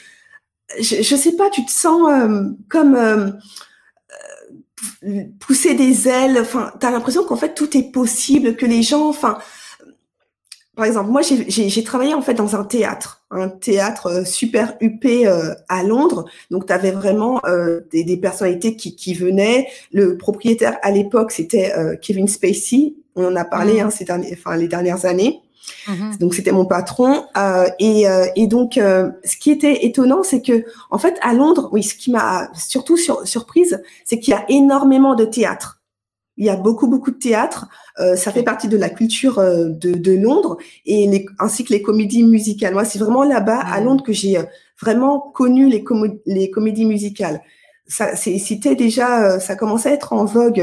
je, 0.79 1.03
je 1.03 1.17
sais 1.17 1.37
pas, 1.37 1.51
tu 1.51 1.65
te 1.65 1.71
sens 1.71 2.11
euh, 2.11 2.45
comme 2.69 3.39
pousser 5.41 5.75
des 5.75 6.09
ailes. 6.09 6.39
Enfin, 6.41 6.73
tu 6.81 6.87
as 6.87 6.91
l'impression 6.91 7.25
qu'en 7.25 7.37
fait 7.37 7.55
tout 7.55 7.77
est 7.77 7.91
possible, 7.91 8.57
que 8.57 8.67
les 8.67 8.83
gens, 8.83 9.09
enfin, 9.09 9.39
par 10.77 10.85
exemple, 10.85 11.11
moi 11.11 11.23
j'ai 11.23 11.85
travaillé 11.85 12.13
en 12.13 12.21
fait 12.21 12.35
dans 12.35 12.55
un 12.55 12.63
théâtre, 12.63 13.25
un 13.31 13.49
théâtre 13.49 14.09
euh, 14.09 14.25
super 14.25 14.77
huppé 14.83 15.27
euh, 15.27 15.55
à 15.71 15.83
Londres. 15.83 16.27
Donc 16.51 16.67
tu 16.67 16.73
avais 16.73 16.91
vraiment 16.91 17.41
euh, 17.47 17.81
des, 17.91 18.05
des, 18.05 18.19
personnalités 18.19 18.77
qui, 18.77 18.95
qui, 18.95 19.15
venaient. 19.15 19.69
Le 19.93 20.19
propriétaire 20.19 20.77
à 20.83 20.91
l'époque 20.91 21.33
c'était 21.33 21.73
Kevin 22.03 22.29
Spacey. 22.29 22.95
On 23.15 23.25
en 23.25 23.37
a 23.37 23.47
parlé 23.47 23.81
mmh. 23.81 23.87
hein, 23.87 23.91
ces 23.91 24.05
derniers, 24.05 24.39
enfin 24.39 24.57
les 24.57 24.69
dernières 24.69 25.07
années. 25.07 25.41
Mmh 25.89 26.17
donc 26.19 26.35
c'était 26.35 26.53
mon 26.53 26.65
patron 26.65 27.27
euh, 27.37 27.69
et, 27.79 28.09
euh, 28.09 28.27
et, 28.35 28.47
donc 28.47 28.77
euh, 28.79 29.11
ce 29.25 29.37
qui 29.37 29.51
était 29.51 29.85
étonnant, 29.87 30.23
c'est 30.23 30.43
que 30.43 30.65
en 30.91 30.99
fait 30.99 31.17
à 31.23 31.33
Londres, 31.33 31.69
oui, 31.73 31.83
ce 31.83 31.95
qui 31.95 32.11
m'a 32.11 32.51
surtout 32.55 32.97
sur, 32.97 33.27
surprise, 33.27 33.83
c'est 34.05 34.19
qu'il 34.19 34.33
y 34.33 34.37
a 34.37 34.45
énormément 34.49 35.15
de 35.15 35.25
théâtre. 35.25 35.81
Il 36.37 36.45
y 36.45 36.51
a 36.51 36.57
beaucoup 36.57 36.87
beaucoup 36.87 37.11
de 37.11 37.19
théâtre. 37.19 37.67
ça 38.17 38.31
fait 38.31 38.43
partie 38.43 38.69
de 38.69 38.77
la 38.77 38.91
culture 38.91 39.37
de, 39.41 39.93
de, 39.95 40.13
Londres 40.13 40.59
et 40.85 41.07
les, 41.07 41.25
ainsi 41.39 41.65
que 41.65 41.73
les 41.73 41.81
comédies 41.81 42.25
musicales. 42.25 42.75
Moi, 42.75 42.85
c'est 42.85 42.99
vraiment 42.99 43.25
là-bas 43.25 43.59
à 43.59 43.81
mmh. 43.81 43.85
Londres 43.85 44.05
que 44.05 44.13
j'ai 44.13 44.39
vraiment 44.81 45.19
connu 45.19 45.69
les, 45.71 45.83
les 46.27 46.51
comédies 46.51 46.85
musicales. 46.85 47.41
Ça, 47.87 48.17
c'était 48.17 48.75
déjà, 48.75 49.41
ça 49.41 49.57
commençait 49.57 49.91
à 49.91 49.93
être 49.93 50.13
en 50.13 50.27
vogue 50.27 50.63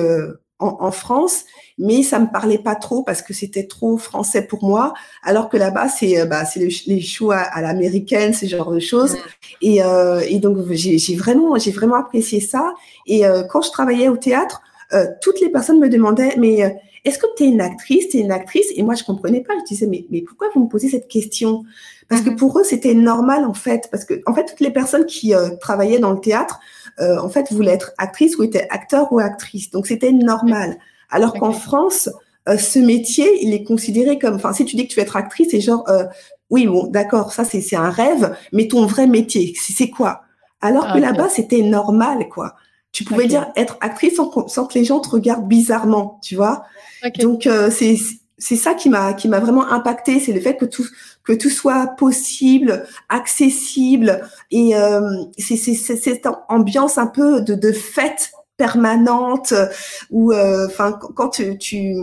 en, 0.64 0.78
en 0.80 0.92
France 0.92 1.46
mais 1.78 2.04
ça 2.04 2.20
me 2.20 2.28
parlait 2.28 2.58
pas 2.58 2.76
trop 2.76 3.04
parce 3.04 3.22
que 3.22 3.34
c'était 3.34 3.66
trop 3.66 3.98
français 3.98 4.44
pour 4.44 4.64
moi. 4.64 4.94
Alors 5.24 5.50
que 5.50 5.58
là-bas, 5.58 5.90
c'est 5.90 6.20
euh, 6.20 6.26
bah, 6.26 6.46
c'est 6.46 6.60
les 6.88 7.02
shows 7.02 7.32
à, 7.32 7.62
l'américaine, 7.62 8.34
ce 8.34 8.46
genre 8.46 8.72
de 8.72 8.80
choses. 8.80 9.18
Et, 9.62 9.84
euh, 9.84 10.22
et 10.28 10.40
donc 10.40 10.58
j'ai 10.72 11.16
vraiment 11.16 11.58
j'ai 11.58 11.72
vraiment 11.72 11.96
apprécié 11.96 12.40
ça. 12.40 12.74
Et 13.06 13.26
euh, 13.26 13.44
quand 13.44 13.62
je 13.62 13.72
travaillais 13.72 14.10
au 14.10 14.18
théâtre, 14.18 14.62
euh, 14.94 15.08
toutes 15.22 15.42
les 15.42 15.50
personnes 15.50 15.80
me 15.80 15.90
demandaient 15.90 16.36
mais 16.38 16.64
euh, 16.64 16.70
est-ce 17.06 17.20
que 17.20 17.26
tu 17.36 17.44
es 17.44 17.48
une 17.48 17.62
actrice, 17.62 18.10
tu 18.10 18.18
es 18.18 18.22
une 18.22 18.32
actrice? 18.32 18.68
Et 18.76 18.82
moi, 18.82 18.96
je 18.96 19.04
comprenais 19.04 19.42
pas. 19.42 19.54
Je 19.60 19.66
disais, 19.66 19.88
mais, 19.88 20.06
mais 20.10 20.22
pourquoi 20.22 20.48
vous 20.56 20.64
me 20.64 20.70
posez 20.70 20.88
cette 20.88 21.10
question? 21.10 21.66
Parce 22.08 22.22
que 22.22 22.30
mm-hmm. 22.30 22.36
pour 22.38 22.58
eux, 22.58 22.64
c'était 22.64 22.94
normal, 22.94 23.44
en 23.44 23.54
fait. 23.54 23.90
Parce 23.92 24.06
que, 24.06 24.22
en 24.26 24.34
fait, 24.34 24.46
toutes 24.46 24.62
les 24.62 24.72
personnes 24.72 25.06
qui 25.06 25.34
travaillaient 25.60 26.00
dans 26.00 26.14
le 26.14 26.22
théâtre, 26.22 26.62
en 27.02 27.28
fait, 27.28 27.52
voulaient 27.52 27.74
être 27.74 27.92
actrice 27.98 28.38
ou 28.38 28.44
étaient 28.44 28.68
acteur 28.70 29.12
ou 29.12 29.20
actrice. 29.20 29.70
Donc, 29.70 29.86
c'était 29.86 30.14
normal. 30.14 30.78
Alors 31.10 31.34
qu'en 31.34 31.52
France, 31.52 32.10
euh, 32.50 32.58
ce 32.58 32.80
métier, 32.80 33.44
il 33.46 33.54
est 33.54 33.64
considéré 33.64 34.20
comme, 34.20 34.36
enfin, 34.36 34.52
si 34.52 34.66
tu 34.66 34.76
dis 34.76 34.88
que 34.88 34.94
tu 34.94 35.00
veux 35.00 35.06
être 35.06 35.16
actrice, 35.16 35.50
c'est 35.52 35.62
genre, 35.62 35.88
euh, 35.90 36.06
oui, 36.50 36.68
bon, 36.68 36.88
d'accord, 36.88 37.32
ça 37.32 37.46
c'est 37.46 37.76
un 37.76 37.90
rêve, 37.90 38.36
mais 38.52 38.68
ton 38.68 38.86
vrai 38.86 39.08
métier, 39.08 39.54
c'est 39.56 39.90
quoi? 39.90 40.24
Alors 40.60 40.94
que 40.94 41.00
là-bas, 41.00 41.30
c'était 41.30 41.62
normal, 41.62 42.30
quoi. 42.30 42.56
Tu 42.94 43.04
pouvais 43.04 43.28
dire 43.28 43.52
être 43.58 43.76
actrice 43.82 44.16
sans, 44.16 44.30
que 44.30 44.74
les 44.76 44.86
gens 44.86 45.00
te 45.00 45.10
regardent 45.10 45.48
bizarrement, 45.48 46.20
tu 46.24 46.36
vois. 46.36 46.64
Donc 47.20 47.48
euh, 47.48 47.70
c'est 47.70 47.98
c'est 48.38 48.56
ça 48.56 48.74
qui 48.74 48.90
m'a 48.90 49.14
qui 49.14 49.28
m'a 49.28 49.40
vraiment 49.40 49.68
impacté, 49.68 50.20
c'est 50.20 50.32
le 50.32 50.40
fait 50.40 50.56
que 50.56 50.66
tout 50.66 50.86
que 51.24 51.34
tout 51.34 51.50
soit 51.50 51.88
possible, 51.98 52.86
accessible 53.10 54.22
et 54.52 54.74
c'est 55.38 55.56
cette 55.56 56.28
ambiance 56.50 56.98
un 56.98 57.08
peu 57.08 57.42
de, 57.42 57.56
de 57.56 57.72
fête 57.72 58.32
permanente 58.58 59.54
ou 60.12 60.32
euh, 60.32 60.68
enfin 60.68 60.98
quand 61.16 61.30
tu, 61.30 61.58
tu 61.58 61.96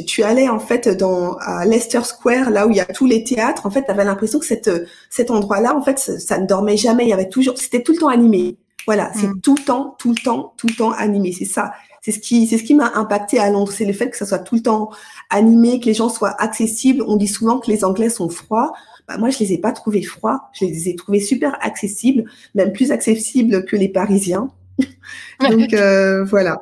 tu, 0.00 0.22
allais 0.22 0.48
en 0.48 0.58
fait 0.58 0.88
dans 0.88 1.36
à 1.40 1.66
Leicester 1.66 2.02
Square, 2.04 2.50
là 2.50 2.66
où 2.66 2.70
il 2.70 2.76
y 2.76 2.80
a 2.80 2.86
tous 2.86 3.06
les 3.06 3.24
théâtres, 3.24 3.66
en 3.66 3.70
fait, 3.70 3.84
tu 3.84 3.90
avais 3.90 4.04
l'impression 4.04 4.38
que 4.38 4.46
cette, 4.46 4.70
cet 5.10 5.30
endroit-là, 5.30 5.76
en 5.76 5.82
fait, 5.82 5.98
ça, 5.98 6.38
ne 6.38 6.46
dormait 6.46 6.78
jamais. 6.78 7.04
Il 7.04 7.10
y 7.10 7.12
avait 7.12 7.28
toujours, 7.28 7.58
c'était 7.58 7.82
tout 7.82 7.92
le 7.92 7.98
temps 7.98 8.08
animé. 8.08 8.56
Voilà, 8.86 9.12
c'est 9.14 9.28
mm. 9.28 9.40
tout 9.40 9.54
le 9.56 9.64
temps, 9.64 9.96
tout 9.98 10.10
le 10.10 10.22
temps, 10.22 10.54
tout 10.56 10.66
le 10.66 10.74
temps 10.74 10.92
animé. 10.92 11.32
C'est 11.32 11.44
ça. 11.44 11.72
C'est 12.00 12.10
ce 12.10 12.18
qui, 12.18 12.46
c'est 12.46 12.58
ce 12.58 12.64
qui 12.64 12.74
m'a 12.74 12.92
impacté 12.94 13.38
à 13.38 13.50
Londres. 13.50 13.72
C'est 13.72 13.84
le 13.84 13.92
fait 13.92 14.10
que 14.10 14.16
ça 14.16 14.26
soit 14.26 14.40
tout 14.40 14.56
le 14.56 14.62
temps 14.62 14.90
animé, 15.30 15.78
que 15.78 15.86
les 15.86 15.94
gens 15.94 16.08
soient 16.08 16.34
accessibles. 16.40 17.04
On 17.06 17.16
dit 17.16 17.28
souvent 17.28 17.58
que 17.60 17.70
les 17.70 17.84
Anglais 17.84 18.08
sont 18.08 18.28
froids. 18.28 18.72
Bah, 19.06 19.18
moi, 19.18 19.30
je 19.30 19.38
les 19.38 19.52
ai 19.52 19.58
pas 19.58 19.72
trouvés 19.72 20.02
froids. 20.02 20.48
Je 20.52 20.64
les 20.64 20.88
ai 20.88 20.96
trouvés 20.96 21.20
super 21.20 21.56
accessibles, 21.64 22.24
même 22.54 22.72
plus 22.72 22.90
accessibles 22.90 23.64
que 23.64 23.76
les 23.76 23.88
Parisiens. 23.88 24.50
Donc 25.40 25.72
euh, 25.74 26.24
voilà. 26.24 26.60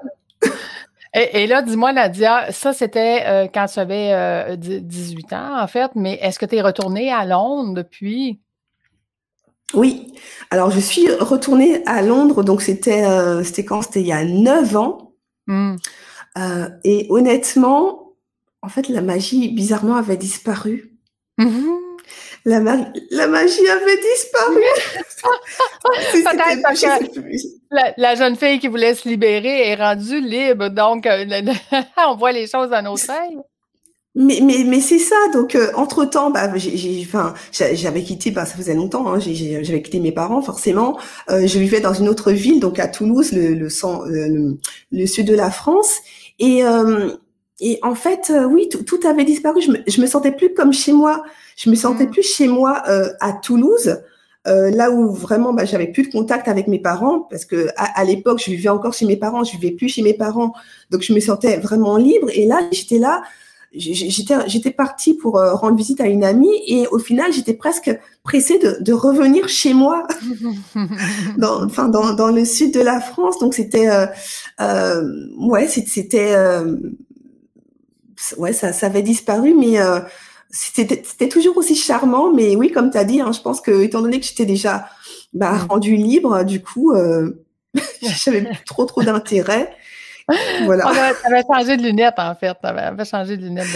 Et, 1.13 1.49
là, 1.49 1.63
dis-moi, 1.63 1.93
Nadia, 1.93 2.53
ça 2.53 2.73
c'était 2.73 3.25
euh, 3.27 3.49
quand 3.53 3.67
tu 3.67 3.81
avais 3.81 4.57
18 4.57 5.33
euh, 5.33 5.37
ans, 5.37 5.61
en 5.61 5.67
fait, 5.67 5.91
mais 5.97 6.19
est-ce 6.23 6.39
que 6.39 6.47
tu 6.47 6.55
es 6.57 6.61
retournée 6.61 7.11
à 7.11 7.25
Londres 7.25 7.75
depuis? 7.75 8.39
Oui. 9.75 10.13
Alors, 10.51 10.71
je 10.71 10.81
suis 10.81 11.11
retournée 11.11 11.83
à 11.87 12.03
Londres, 12.03 12.43
donc 12.43 12.63
c'était 12.63 13.05
c'était 13.45 13.65
quand? 13.65 13.83
C'était 13.83 14.01
il 14.01 14.07
y 14.07 14.13
a 14.13 14.25
9 14.25 14.77
ans. 14.77 15.13
Mmh. 15.47 15.77
et 16.85 17.07
honnêtement, 17.09 18.13
en 18.63 18.69
fait, 18.69 18.89
la 18.89 19.01
magie, 19.01 19.49
bizarrement, 19.49 19.97
avait 19.97 20.17
disparu. 20.17 20.93
Mmh 21.39 21.81
la, 22.45 22.61
la 23.11 23.27
magie 23.27 23.69
avait 23.69 24.01
disparu. 24.01 24.63
la, 27.97 28.15
jeune 28.15 28.37
fille 28.37 28.59
qui 28.59 28.69
voulait 28.69 28.95
se 28.95 29.09
libérer 29.09 29.69
est 29.69 29.75
rendue 29.75 30.21
libre, 30.21 30.69
donc 30.69 31.07
euh, 31.07 31.25
on 32.09 32.17
voit 32.17 32.33
les 32.33 32.47
choses 32.47 32.73
à 32.73 32.83
nos 32.83 32.97
œil. 33.11 33.39
Mais, 34.17 34.41
mais, 34.43 34.65
mais 34.67 34.81
c'est 34.81 34.99
ça. 34.99 35.17
Donc, 35.33 35.55
euh, 35.55 35.71
entre 35.75 36.05
temps, 36.05 36.31
bah, 36.31 36.51
j'avais 37.53 38.03
quitté, 38.03 38.31
bah, 38.31 38.45
ça 38.45 38.57
faisait 38.57 38.75
longtemps. 38.75 39.13
Hein, 39.13 39.19
j'avais 39.21 39.83
quitté 39.83 40.01
mes 40.01 40.13
parents, 40.13 40.43
forcément. 40.43 40.99
Euh, 41.31 41.47
je 41.47 41.59
vivais 41.59 41.81
dans 41.81 41.95
une 41.95 42.09
autre 42.09 42.33
ville, 42.33 42.61
donc 42.61 42.79
à 42.79 42.89
Toulouse, 42.89 43.33
le, 43.33 43.55
le, 43.55 43.69
le, 44.09 44.59
le 44.91 45.07
sud 45.07 45.27
de 45.27 45.35
la 45.35 45.51
France. 45.51 45.99
Et, 46.39 46.63
et 47.61 47.79
en 47.83 47.95
fait, 47.95 48.33
oui, 48.51 48.69
tout, 48.69 49.01
avait 49.07 49.25
disparu. 49.25 49.61
Je 49.61 49.71
me, 49.71 49.79
je 49.87 50.01
me 50.01 50.07
sentais 50.07 50.33
plus 50.33 50.55
comme 50.55 50.73
chez 50.73 50.93
moi. 50.93 51.23
Je 51.57 51.69
me 51.69 51.75
sentais 51.75 52.07
mm. 52.07 52.11
plus 52.11 52.23
chez 52.23 52.49
moi 52.49 52.83
euh, 52.89 53.11
à 53.21 53.33
Toulouse. 53.33 53.99
Euh, 54.49 54.71
là 54.71 54.91
où 54.91 55.13
vraiment 55.13 55.53
bah, 55.53 55.67
j'avais 55.67 55.89
plus 55.89 56.05
de 56.05 56.13
contact 56.13 56.49
avec 56.49 56.67
mes 56.67 56.79
parents 56.79 57.27
parce 57.29 57.45
que 57.45 57.69
à, 57.77 58.03
l'époque 58.05 58.41
je 58.43 58.51
vivais 58.51 58.71
encore 58.71 58.95
chez 58.95 59.05
mes 59.05 59.19
parents, 59.19 59.45
je 59.45 59.53
vivais 59.53 59.71
plus 59.71 59.91
chez 59.91 60.01
mes 60.01 60.15
parents, 60.15 60.55
donc 60.89 61.03
je 61.03 61.13
me 61.13 61.21
sentais 61.21 61.59
vraiment 61.59 61.99
libre. 61.99 62.31
Et 62.33 62.47
là 62.47 62.61
j'étais 62.73 62.97
là, 62.97 63.23
j'étais 63.73 64.35
j'étais 64.49 64.71
partie 64.71 65.15
pour 65.15 65.39
euh, 65.39 65.55
rendre 65.55 65.77
visite 65.77 66.01
à 66.01 66.07
une 66.07 66.25
amie 66.25 66.63
et 66.67 66.87
au 66.89 66.99
final 66.99 67.33
j'étais 67.33 67.55
presque 67.55 67.91
pressée 68.25 68.59
de, 68.59 68.79
de, 68.81 68.93
revenir 68.93 69.49
chez 69.49 69.75
moi, 69.75 70.07
dans, 71.39 71.65
enfin 71.65 71.89
dans, 71.89 72.13
dans 72.15 72.29
le 72.29 72.45
sud 72.45 72.75
de 72.75 72.81
la 72.81 73.01
France. 73.01 73.39
Donc 73.39 73.55
c'était 73.55 73.89
euh, 73.89 74.07
euh 74.61 75.27
ouais 75.39 75.69
c'était 75.69 76.35
ouais 78.37 78.53
ça, 78.53 78.73
ça 78.73 78.87
avait 78.87 79.03
disparu 79.03 79.55
mais 79.55 79.79
c'était 80.51 81.29
toujours 81.29 81.57
aussi 81.57 81.77
charmant, 81.77 82.33
mais 82.33 82.57
oui, 82.57 82.73
comme 82.73 82.91
tu 82.91 82.99
as 82.99 83.05
dit, 83.05 83.21
hein, 83.21 83.33
je 83.33 83.41
pense 83.41 83.61
que 83.61 83.83
étant 83.83 84.03
donné 84.03 84.19
que 84.19 84.27
j'étais 84.27 84.47
déjà 84.47 84.89
bah, 85.33 85.53
mm. 85.53 85.67
rendue 85.69 85.97
libre, 85.97 86.45
du 86.45 86.61
coup, 86.63 86.93
euh, 86.93 87.45
j'avais 88.03 88.51
trop 88.67 88.85
trop 88.85 89.03
d'intérêt. 89.03 89.75
Voilà. 90.65 90.85
Tu 91.21 91.27
avais 91.27 91.43
changé 91.43 91.77
de 91.77 91.83
lunettes, 91.83 92.19
en 92.19 92.35
fait. 92.35 92.55
Tu 92.61 92.67
avais, 92.67 93.05
changé 93.05 93.37
de 93.37 93.43
lunettes 93.43 93.67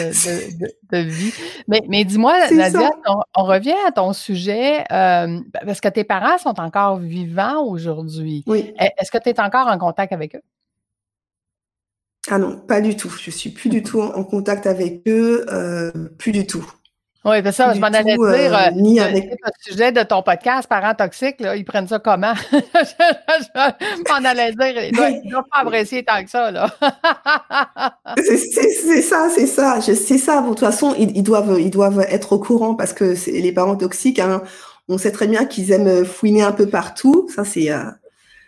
de, 0.90 0.98
vie. 0.98 1.32
Mais, 1.68 1.82
mais 1.88 2.04
dis-moi, 2.04 2.50
Nadia, 2.50 2.90
on, 3.34 3.44
revient 3.44 3.74
à 3.86 3.92
ton 3.92 4.12
sujet, 4.12 4.84
euh, 4.92 5.40
parce 5.64 5.80
que 5.80 5.88
tes 5.88 6.04
parents 6.04 6.38
sont 6.38 6.60
encore 6.60 6.98
vivants 6.98 7.64
aujourd'hui. 7.64 8.44
Oui. 8.46 8.72
Est-ce 8.78 9.10
que 9.10 9.18
tu 9.18 9.30
es 9.30 9.40
encore 9.40 9.68
en 9.68 9.78
contact 9.78 10.12
avec 10.12 10.36
eux? 10.36 10.42
Ah 12.30 12.38
non, 12.38 12.56
pas 12.56 12.80
du 12.80 12.96
tout. 12.96 13.10
Je 13.10 13.30
suis 13.30 13.50
plus 13.50 13.68
du 13.68 13.82
tout 13.82 14.00
en 14.00 14.24
contact 14.24 14.66
avec 14.66 15.02
eux, 15.06 15.44
euh, 15.50 15.90
plus 16.18 16.32
du 16.32 16.46
tout. 16.46 16.64
Oui, 17.24 17.36
c'est 17.42 17.52
ça, 17.52 17.72
je 17.72 17.80
m'en 17.80 17.86
allais 17.86 18.16
dire, 18.16 18.20
euh, 18.20 18.70
ni 18.74 19.00
avec... 19.00 19.30
le 19.30 19.50
sujet 19.58 19.92
de 19.92 20.02
ton 20.02 20.22
podcast, 20.22 20.68
Parents 20.68 20.94
toxiques, 20.94 21.40
là, 21.40 21.56
ils 21.56 21.64
prennent 21.64 21.88
ça 21.88 21.98
comment? 21.98 22.34
je 22.52 24.10
m'en 24.10 24.28
allais 24.28 24.52
dire, 24.52 24.84
ils 24.84 25.24
ne 25.24 25.30
doivent 25.30 25.44
pas 25.50 25.60
apprécier 25.60 26.04
tant 26.04 26.22
que 26.22 26.28
ça, 26.28 26.50
là. 26.50 26.68
c'est 28.18 28.36
ça, 28.36 29.28
c'est 29.30 29.46
ça, 29.46 29.80
c'est 29.80 30.18
ça. 30.18 30.42
de 30.42 30.48
toute 30.48 30.60
façon, 30.60 30.94
ils, 30.98 31.22
doivent, 31.22 31.58
ils 31.58 31.70
doivent 31.70 32.04
être 32.10 32.34
au 32.34 32.38
courant 32.38 32.74
parce 32.74 32.92
que 32.92 33.14
c'est 33.14 33.32
les 33.32 33.52
parents 33.52 33.76
toxiques, 33.76 34.18
hein, 34.18 34.42
on 34.88 34.98
sait 34.98 35.12
très 35.12 35.26
bien 35.26 35.46
qu'ils 35.46 35.72
aiment 35.72 36.04
fouiner 36.04 36.42
un 36.42 36.52
peu 36.52 36.66
partout. 36.66 37.26
Ça, 37.34 37.44
c'est, 37.44 37.70
euh, 37.70 37.84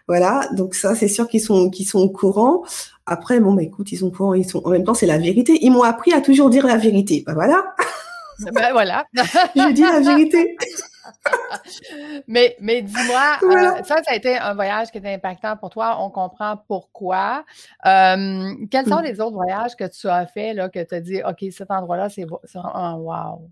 voilà. 0.06 0.49
Donc 0.52 0.75
ça, 0.75 0.95
c'est 0.95 1.09
sûr 1.09 1.28
qu'ils 1.28 1.40
sont, 1.40 1.71
qu'ils 1.71 1.87
sont 1.87 2.00
au 2.00 2.11
courant. 2.11 2.62
Après, 3.06 3.40
bon, 3.40 3.54
bah, 3.54 3.62
écoute, 3.62 3.90
ils 3.92 3.99
sont 3.99 4.11
courants, 4.11 4.35
ils 4.35 4.49
sont, 4.49 4.61
en 4.64 4.71
même 4.71 4.85
temps, 4.85 4.95
c'est 4.95 5.06
la 5.06 5.18
vérité. 5.18 5.59
Ils 5.62 5.71
m'ont 5.71 5.83
appris 5.83 6.12
à 6.12 6.21
toujours 6.21 6.50
dire 6.50 6.66
la 6.66 6.76
vérité. 6.76 7.25
Ben 7.26 7.35
voilà. 7.35 7.75
Ben 8.40 8.72
voilà. 8.72 9.06
Je 9.14 9.72
dis 9.72 9.82
la 9.82 10.00
vérité. 10.00 10.56
mais 12.28 12.56
mais 12.60 12.82
dis-moi, 12.82 13.38
euh, 13.42 13.82
ça, 13.84 14.02
ça 14.02 14.10
a 14.10 14.14
été 14.14 14.36
un 14.36 14.54
voyage 14.54 14.90
qui 14.90 14.98
était 14.98 15.14
impactant 15.14 15.56
pour 15.56 15.70
toi. 15.70 15.98
On 16.00 16.10
comprend 16.10 16.56
pourquoi. 16.68 17.44
Euh, 17.86 18.52
quels 18.70 18.86
sont 18.86 19.00
mm. 19.00 19.04
les 19.04 19.20
autres 19.20 19.36
voyages 19.36 19.76
que 19.76 19.84
tu 19.84 20.08
as 20.08 20.26
fait, 20.26 20.54
là, 20.54 20.68
que 20.68 20.82
tu 20.82 20.94
as 20.94 21.00
dit, 21.00 21.20
OK, 21.22 21.44
cet 21.50 21.70
endroit-là, 21.70 22.08
c'est 22.08 22.26
un 22.56 22.94
wow? 22.94 23.50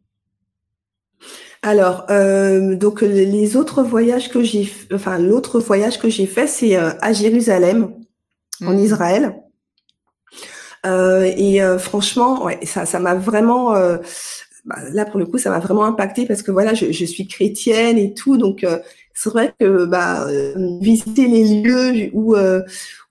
Alors, 1.63 2.05
euh, 2.11 2.77
donc 2.77 3.01
les 3.01 3.57
autres 3.57 3.83
voyages 3.83 4.29
que 4.29 4.43
j'ai, 4.43 4.71
enfin 4.93 5.19
l'autre 5.19 5.61
voyage 5.61 5.99
que 5.99 6.11
j'ai 6.11 6.27
fait, 6.27 6.47
c'est 6.47 6.77
à 6.77 7.13
Jérusalem, 7.13 7.95
en 8.63 8.73
mm. 8.73 8.79
Israël. 8.79 9.35
Euh, 10.85 11.33
et 11.37 11.63
euh, 11.63 11.79
franchement, 11.79 12.45
ouais, 12.45 12.59
ça, 12.65 12.85
ça 12.85 12.99
m'a 12.99 13.15
vraiment, 13.15 13.75
euh, 13.75 13.99
bah, 14.65 14.77
là 14.93 15.05
pour 15.05 15.19
le 15.19 15.27
coup, 15.27 15.39
ça 15.39 15.51
m'a 15.51 15.59
vraiment 15.59 15.85
impacté 15.85 16.27
parce 16.27 16.43
que 16.43 16.51
voilà, 16.51 16.75
je, 16.75 16.93
je 16.93 17.05
suis 17.05 17.27
chrétienne 17.27 17.99
et 17.99 18.15
tout, 18.15 18.37
donc 18.37 18.67
c'est 19.15 19.31
vrai 19.31 19.55
que 19.59 19.85
bah, 19.85 20.27
visiter 20.81 21.29
les 21.29 21.63
lieux 21.63 22.11
où 22.13 22.35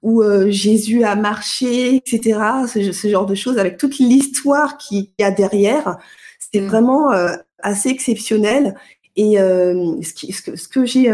où 0.02 0.22
Jésus 0.50 1.04
a 1.04 1.16
marché, 1.16 1.96
etc., 1.96 2.40
ce, 2.68 2.92
ce, 2.92 3.08
genre 3.08 3.26
de 3.26 3.36
choses, 3.36 3.58
avec 3.58 3.78
toute 3.78 4.00
l'histoire 4.00 4.78
qu'il 4.78 5.08
y 5.18 5.24
a 5.24 5.32
derrière, 5.32 5.98
c'est 6.52 6.60
mmh. 6.60 6.68
vraiment 6.68 7.12
assez 7.60 7.90
exceptionnel. 7.90 8.76
Et 9.16 9.36
ce, 9.38 10.14
qui, 10.14 10.34
ce 10.34 10.42
que, 10.42 10.56
ce 10.58 10.68
que 10.68 10.86
j'ai, 10.86 11.06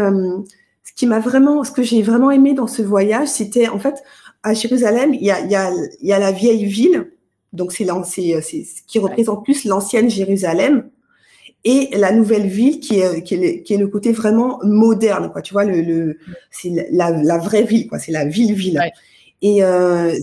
ce 0.90 0.92
qui 0.96 1.06
m'a 1.06 1.20
vraiment, 1.20 1.62
ce 1.64 1.70
que 1.70 1.82
j'ai 1.82 2.02
vraiment 2.02 2.30
aimé 2.30 2.54
dans 2.54 2.66
ce 2.66 2.82
voyage, 2.82 3.28
c'était 3.28 3.68
en 3.68 3.78
fait 3.78 4.02
à 4.42 4.54
Jérusalem, 4.54 5.14
il 5.14 5.22
y 5.22 5.30
a, 5.30 5.40
il 5.40 5.50
y 5.50 5.54
a, 5.54 5.70
il 6.00 6.08
y 6.08 6.12
a 6.12 6.18
la 6.18 6.32
vieille 6.32 6.64
ville, 6.64 7.10
donc 7.52 7.72
c'est 7.72 7.86
c'est 8.04 8.40
ce 8.42 8.82
qui 8.86 8.98
représente 8.98 9.44
plus 9.44 9.64
l'ancienne 9.64 10.08
Jérusalem 10.08 10.88
et 11.64 11.90
la 11.92 12.12
nouvelle 12.12 12.46
ville 12.46 12.80
qui 12.80 13.00
est, 13.00 13.22
qui 13.22 13.34
est, 13.34 13.36
le, 13.36 13.62
qui 13.62 13.74
est 13.74 13.76
le 13.76 13.88
côté 13.88 14.12
vraiment 14.12 14.60
moderne, 14.62 15.30
quoi. 15.30 15.42
Tu 15.42 15.52
vois, 15.52 15.64
le, 15.64 15.82
le 15.82 16.18
c'est 16.50 16.88
la, 16.90 17.10
la, 17.10 17.38
vraie 17.38 17.64
ville, 17.64 17.86
quoi. 17.86 17.98
C'est 17.98 18.12
la 18.12 18.24
ville-ville. 18.24 18.80
Et, 19.42 19.62
euh, 19.62 20.14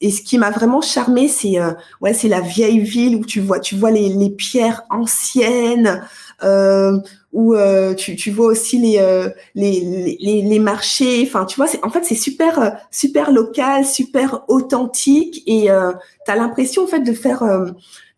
et 0.00 0.10
ce 0.10 0.22
qui 0.22 0.38
m'a 0.38 0.50
vraiment 0.50 0.80
charmé, 0.80 1.28
c'est 1.28 1.58
euh, 1.58 1.72
ouais, 2.00 2.14
c'est 2.14 2.28
la 2.28 2.40
vieille 2.40 2.80
ville 2.80 3.16
où 3.16 3.24
tu 3.24 3.40
vois, 3.40 3.58
tu 3.58 3.74
vois 3.74 3.90
les, 3.90 4.08
les 4.08 4.30
pierres 4.30 4.82
anciennes, 4.90 5.86
euh, 5.86 5.98
où 6.42 7.54
euh, 7.54 7.94
tu, 7.94 8.16
tu 8.16 8.30
vois 8.30 8.46
aussi 8.46 8.78
les, 8.78 8.98
euh, 8.98 9.28
les, 9.54 10.16
les, 10.20 10.42
les 10.42 10.58
marchés. 10.58 11.24
Enfin, 11.26 11.44
tu 11.44 11.56
vois, 11.56 11.66
c'est 11.66 11.82
en 11.84 11.90
fait 11.90 12.04
c'est 12.04 12.14
super 12.14 12.78
super 12.90 13.32
local, 13.32 13.84
super 13.84 14.44
authentique, 14.48 15.42
et 15.46 15.66
tu 15.66 16.30
as 16.30 16.36
l'impression 16.36 16.84
en 16.84 16.86
fait 16.86 17.00
de 17.00 17.12
faire 17.12 17.44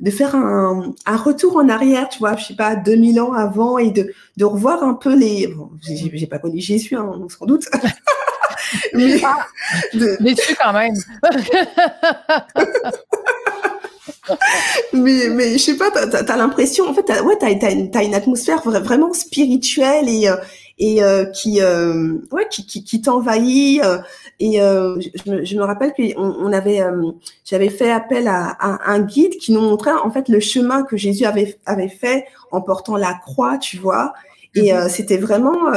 de 0.00 0.10
faire 0.10 0.36
un, 0.36 0.92
un, 1.06 1.16
retour 1.16 1.56
en 1.56 1.68
arrière, 1.68 2.08
tu 2.08 2.20
vois, 2.20 2.36
je 2.36 2.44
sais 2.44 2.54
pas, 2.54 2.76
2000 2.76 3.20
ans 3.20 3.32
avant, 3.32 3.78
et 3.78 3.90
de, 3.90 4.12
de 4.36 4.44
revoir 4.44 4.84
un 4.84 4.94
peu 4.94 5.16
les. 5.16 5.48
Bon, 5.48 5.70
j'ai 5.82 6.26
pas 6.28 6.38
connu 6.38 6.60
Jésus, 6.60 6.94
hein, 6.94 7.26
sans 7.28 7.46
doute. 7.46 7.64
mais, 8.94 9.20
ah, 9.24 9.46
déçu 10.20 10.54
quand 10.56 10.72
même. 10.72 10.94
mais, 14.92 15.28
mais 15.30 15.52
je 15.52 15.58
sais 15.58 15.76
pas, 15.76 15.90
t'as 15.90 16.20
as, 16.20 16.36
l'impression, 16.36 16.88
en 16.88 16.94
fait, 16.94 17.08
ouais, 17.22 17.36
t'as 17.38 17.48
as, 17.48 17.70
une, 17.72 17.90
une 17.94 18.14
atmosphère 18.14 18.62
vraiment 18.62 19.12
spirituelle 19.12 20.08
et, 20.08 20.28
euh, 20.28 20.36
et 20.78 21.02
euh, 21.02 21.24
qui, 21.26 21.60
euh, 21.60 22.18
ouais, 22.32 22.46
qui, 22.50 22.66
qui, 22.66 22.84
qui 22.84 23.00
t'envahit. 23.02 23.80
et 24.40 24.58
je, 24.58 25.30
me, 25.30 25.44
je, 25.44 25.56
me 25.56 25.62
rappelle 25.62 25.92
qu'on 25.92 26.22
on 26.22 26.52
avait, 26.52 26.80
j'avais 27.44 27.70
fait 27.70 27.90
appel 27.90 28.28
à, 28.28 28.56
à, 28.58 28.90
un 28.92 29.00
guide 29.00 29.36
qui 29.38 29.52
nous 29.52 29.60
montrait 29.60 29.92
en 29.92 30.10
fait 30.10 30.28
le 30.28 30.40
chemin 30.40 30.82
que 30.82 30.96
Jésus 30.96 31.24
avait, 31.24 31.58
avait 31.66 31.88
fait 31.88 32.26
en 32.52 32.60
portant 32.60 32.96
la 32.96 33.14
croix, 33.14 33.58
tu 33.58 33.78
vois. 33.78 34.12
Et 34.54 34.72
mm-hmm. 34.72 34.88
c'était 34.88 35.18
vraiment 35.18 35.70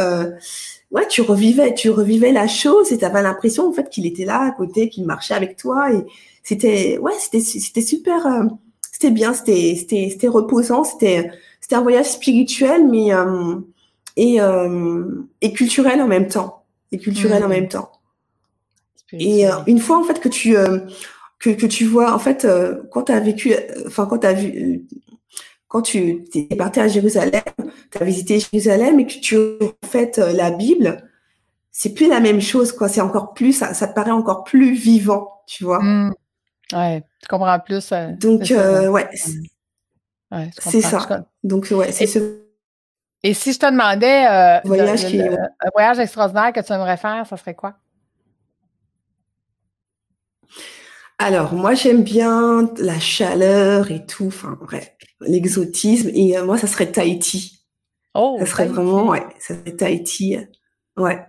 ouais, 0.91 1.07
tu 1.07 1.21
revivais, 1.21 1.73
tu 1.73 1.89
revivais 1.89 2.31
la 2.31 2.47
chose 2.47 2.91
et 2.91 2.97
tu 2.97 3.05
avais 3.05 3.21
l'impression 3.21 3.67
en 3.67 3.73
fait 3.73 3.89
qu'il 3.89 4.05
était 4.05 4.25
là 4.25 4.41
à 4.41 4.51
côté, 4.51 4.89
qu'il 4.89 5.05
marchait 5.05 5.33
avec 5.33 5.57
toi 5.57 5.91
et 5.91 6.05
c'était 6.43 6.97
ouais, 6.99 7.13
c'était 7.19 7.39
c'était 7.39 7.81
super 7.81 8.25
euh, 8.25 8.45
c'était 8.91 9.11
bien, 9.11 9.33
c'était 9.33 9.75
c'était 9.77 10.09
c'était 10.11 10.27
reposant, 10.27 10.83
c'était 10.83 11.31
c'était 11.59 11.75
un 11.75 11.81
voyage 11.81 12.07
spirituel 12.07 12.87
mais 12.87 13.13
euh, 13.13 13.55
et 14.15 14.41
euh, 14.41 15.27
et 15.41 15.53
culturel 15.53 16.01
en 16.01 16.07
même 16.07 16.27
temps, 16.27 16.63
et 16.91 16.97
culturel 16.97 17.43
en 17.43 17.47
mmh. 17.47 17.51
même 17.51 17.67
temps. 17.67 17.91
Et 19.13 19.43
une 19.67 19.79
fois 19.79 19.99
en 19.99 20.03
fait 20.03 20.21
que 20.21 20.29
tu 20.29 20.55
que, 21.39 21.49
que 21.49 21.65
tu 21.65 21.83
vois 21.83 22.13
en 22.13 22.19
fait 22.19 22.47
quand 22.91 23.03
tu 23.03 23.11
as 23.11 23.19
vécu 23.19 23.53
enfin 23.85 24.05
quand 24.05 24.19
tu 24.19 24.27
as 24.27 24.33
vu 24.33 24.85
quand 25.71 25.81
tu 25.81 26.25
es 26.35 26.55
parti 26.57 26.81
à 26.81 26.89
Jérusalem, 26.89 27.41
tu 27.91 27.97
as 27.97 28.03
visité 28.03 28.39
Jérusalem 28.39 28.99
et 28.99 29.07
que 29.07 29.19
tu 29.19 29.37
as 29.37 29.87
fait 29.87 30.19
euh, 30.19 30.33
la 30.33 30.51
Bible, 30.51 31.09
c'est 31.71 31.93
plus 31.93 32.09
la 32.09 32.19
même 32.19 32.41
chose, 32.41 32.73
quoi. 32.73 32.89
C'est 32.89 32.99
encore 32.99 33.33
plus, 33.33 33.53
ça, 33.53 33.73
te 33.73 33.93
paraît 33.95 34.11
encore 34.11 34.43
plus 34.43 34.73
vivant, 34.73 35.31
tu 35.47 35.63
vois. 35.63 35.81
Mmh. 35.81 36.13
Ouais, 36.73 37.03
tu 37.21 37.27
comprends 37.27 37.59
plus. 37.59 37.91
Euh, 37.91 38.11
Donc, 38.13 38.49
euh, 38.51 38.87
ouais. 38.89 39.09
c'est 40.57 40.81
ça. 40.81 41.25
Donc, 41.43 41.67
ouais, 41.71 41.91
c'est 41.91 42.07
ce. 42.07 42.41
Et 43.23 43.33
si 43.33 43.53
je 43.53 43.59
te 43.59 43.65
demandais 43.67 44.25
un 44.25 44.61
voyage 44.65 45.99
extraordinaire 45.99 46.53
que 46.53 46.61
tu 46.61 46.73
aimerais 46.73 46.97
faire, 46.97 47.25
ça 47.27 47.37
serait 47.37 47.55
quoi? 47.55 47.75
Alors, 51.19 51.53
moi, 51.53 51.75
j'aime 51.75 52.01
bien 52.01 52.67
la 52.77 52.99
chaleur 52.99 53.91
et 53.91 54.03
tout, 54.07 54.25
enfin, 54.25 54.57
bref, 54.59 54.91
l'exotisme. 55.19 56.09
Et 56.15 56.35
euh, 56.35 56.43
moi, 56.43 56.57
ça 56.57 56.65
serait 56.65 56.91
Tahiti. 56.91 57.63
Oh, 58.15 58.37
ça 58.39 58.47
serait 58.47 58.65
vraiment, 58.65 59.07
ouais, 59.07 59.23
ça 59.37 59.53
serait 59.53 59.75
Tahiti. 59.75 60.37
Ouais. 60.97 61.23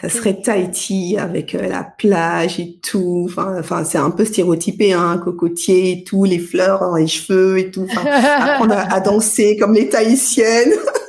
Ça 0.00 0.08
serait 0.08 0.40
Tahiti 0.40 1.16
avec 1.18 1.54
euh, 1.54 1.68
la 1.68 1.84
plage 1.84 2.58
et 2.58 2.78
tout. 2.82 3.26
Enfin, 3.28 3.56
enfin 3.58 3.84
c'est 3.84 3.98
un 3.98 4.10
peu 4.10 4.24
stéréotypé, 4.24 4.92
hein, 4.92 5.20
cocotier 5.22 5.92
et 5.92 6.04
tout, 6.04 6.24
les 6.24 6.40
fleurs 6.40 6.80
dans 6.80 6.96
les 6.96 7.06
cheveux 7.06 7.58
et 7.58 7.70
tout. 7.70 7.86
Enfin, 7.90 8.04
apprendre 8.04 8.74
à, 8.74 8.92
à 8.92 9.00
danser 9.00 9.56
comme 9.56 9.74
les 9.74 9.88
Tahitiennes. 9.88 10.72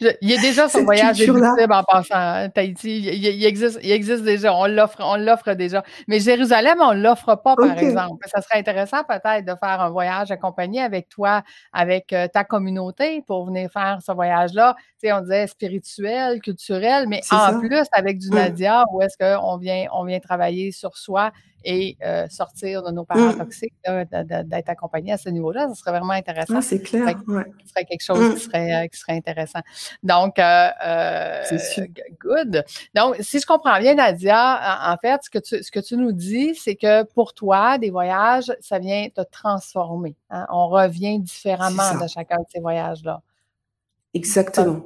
il 0.00 0.28
y 0.28 0.34
a 0.34 0.40
déjà 0.40 0.68
son 0.68 0.84
voyage 0.84 1.18
possible 1.18 1.72
en 1.72 1.82
passant 1.84 2.14
à 2.14 2.48
Tahiti. 2.48 2.98
Il, 2.98 3.44
existe, 3.44 3.78
il 3.82 3.90
existe 3.90 4.24
déjà, 4.24 4.54
on 4.54 4.66
l'offre, 4.66 4.98
on 5.00 5.16
l'offre 5.16 5.52
déjà. 5.54 5.82
Mais 6.06 6.20
Jérusalem, 6.20 6.78
on 6.80 6.94
ne 6.94 7.02
l'offre 7.02 7.36
pas, 7.36 7.56
par 7.56 7.78
exemple. 7.78 8.26
Ça 8.32 8.42
serait 8.42 8.58
intéressant 8.58 9.04
peut-être 9.04 9.44
de 9.44 9.54
faire 9.54 9.80
un 9.80 9.90
voyage 9.90 10.30
accompagné 10.30 10.80
avec 10.80 11.08
toi, 11.08 11.42
avec 11.72 12.12
euh, 12.12 12.28
ta 12.28 12.44
communauté 12.44 13.22
pour 13.26 13.46
venir 13.46 13.70
faire 13.70 13.98
ce 14.04 14.12
voyage-là. 14.12 14.74
Tu 15.00 15.08
sais, 15.08 15.12
on 15.12 15.20
disait 15.20 15.46
spirituel, 15.46 16.40
culturel, 16.40 17.06
mais 17.08 17.20
en 17.30 17.58
plus 17.60 17.86
avec 17.92 18.18
du. 18.18 18.28
Nadia, 18.38 18.84
où 18.92 19.02
est-ce 19.02 19.16
qu'on 19.18 19.56
vient, 19.56 19.86
on 19.92 20.04
vient 20.04 20.20
travailler 20.20 20.70
sur 20.70 20.96
soi 20.96 21.32
et 21.64 21.96
euh, 22.04 22.26
sortir 22.28 22.82
de 22.82 22.90
nos 22.90 23.04
parents 23.04 23.32
mmh. 23.32 23.38
toxiques, 23.38 23.74
d'être 23.84 24.68
accompagné 24.68 25.12
à 25.12 25.18
ce 25.18 25.28
niveau-là, 25.28 25.68
ce 25.68 25.74
serait 25.74 25.90
vraiment 25.90 26.12
intéressant. 26.12 26.54
Ah, 26.56 26.62
c'est 26.62 26.80
clair. 26.80 27.08
Ce 27.08 27.68
serait 27.68 27.84
quelque 27.84 28.02
chose 28.02 28.18
qui, 28.18 28.34
mmh. 28.34 28.50
serait, 28.50 28.74
euh, 28.74 28.86
qui 28.88 28.98
serait 28.98 29.12
intéressant. 29.14 29.60
Donc, 30.02 30.38
euh, 30.38 31.42
good. 32.20 32.64
Donc, 32.94 33.16
si 33.20 33.40
je 33.40 33.46
comprends 33.46 33.78
bien, 33.78 33.94
Nadia, 33.94 34.90
en, 34.90 34.96
fait, 34.96 35.20
ce 35.22 35.30
que 35.30 35.38
tu, 35.38 35.62
ce 35.62 35.70
que 35.70 35.80
tu 35.80 35.96
nous 35.96 36.12
dis, 36.12 36.54
c'est 36.54 36.76
que 36.76 37.02
pour 37.04 37.34
toi, 37.34 37.78
des 37.78 37.90
voyages, 37.90 38.52
ça 38.60 38.78
vient 38.78 39.08
te 39.08 39.22
transformer. 39.30 40.16
Hein. 40.30 40.46
On 40.50 40.68
revient 40.68 41.18
différemment 41.18 41.94
de 42.00 42.06
chacun 42.08 42.36
de 42.36 42.46
ces 42.52 42.60
voyages-là. 42.60 43.22
Exactement. 44.14 44.82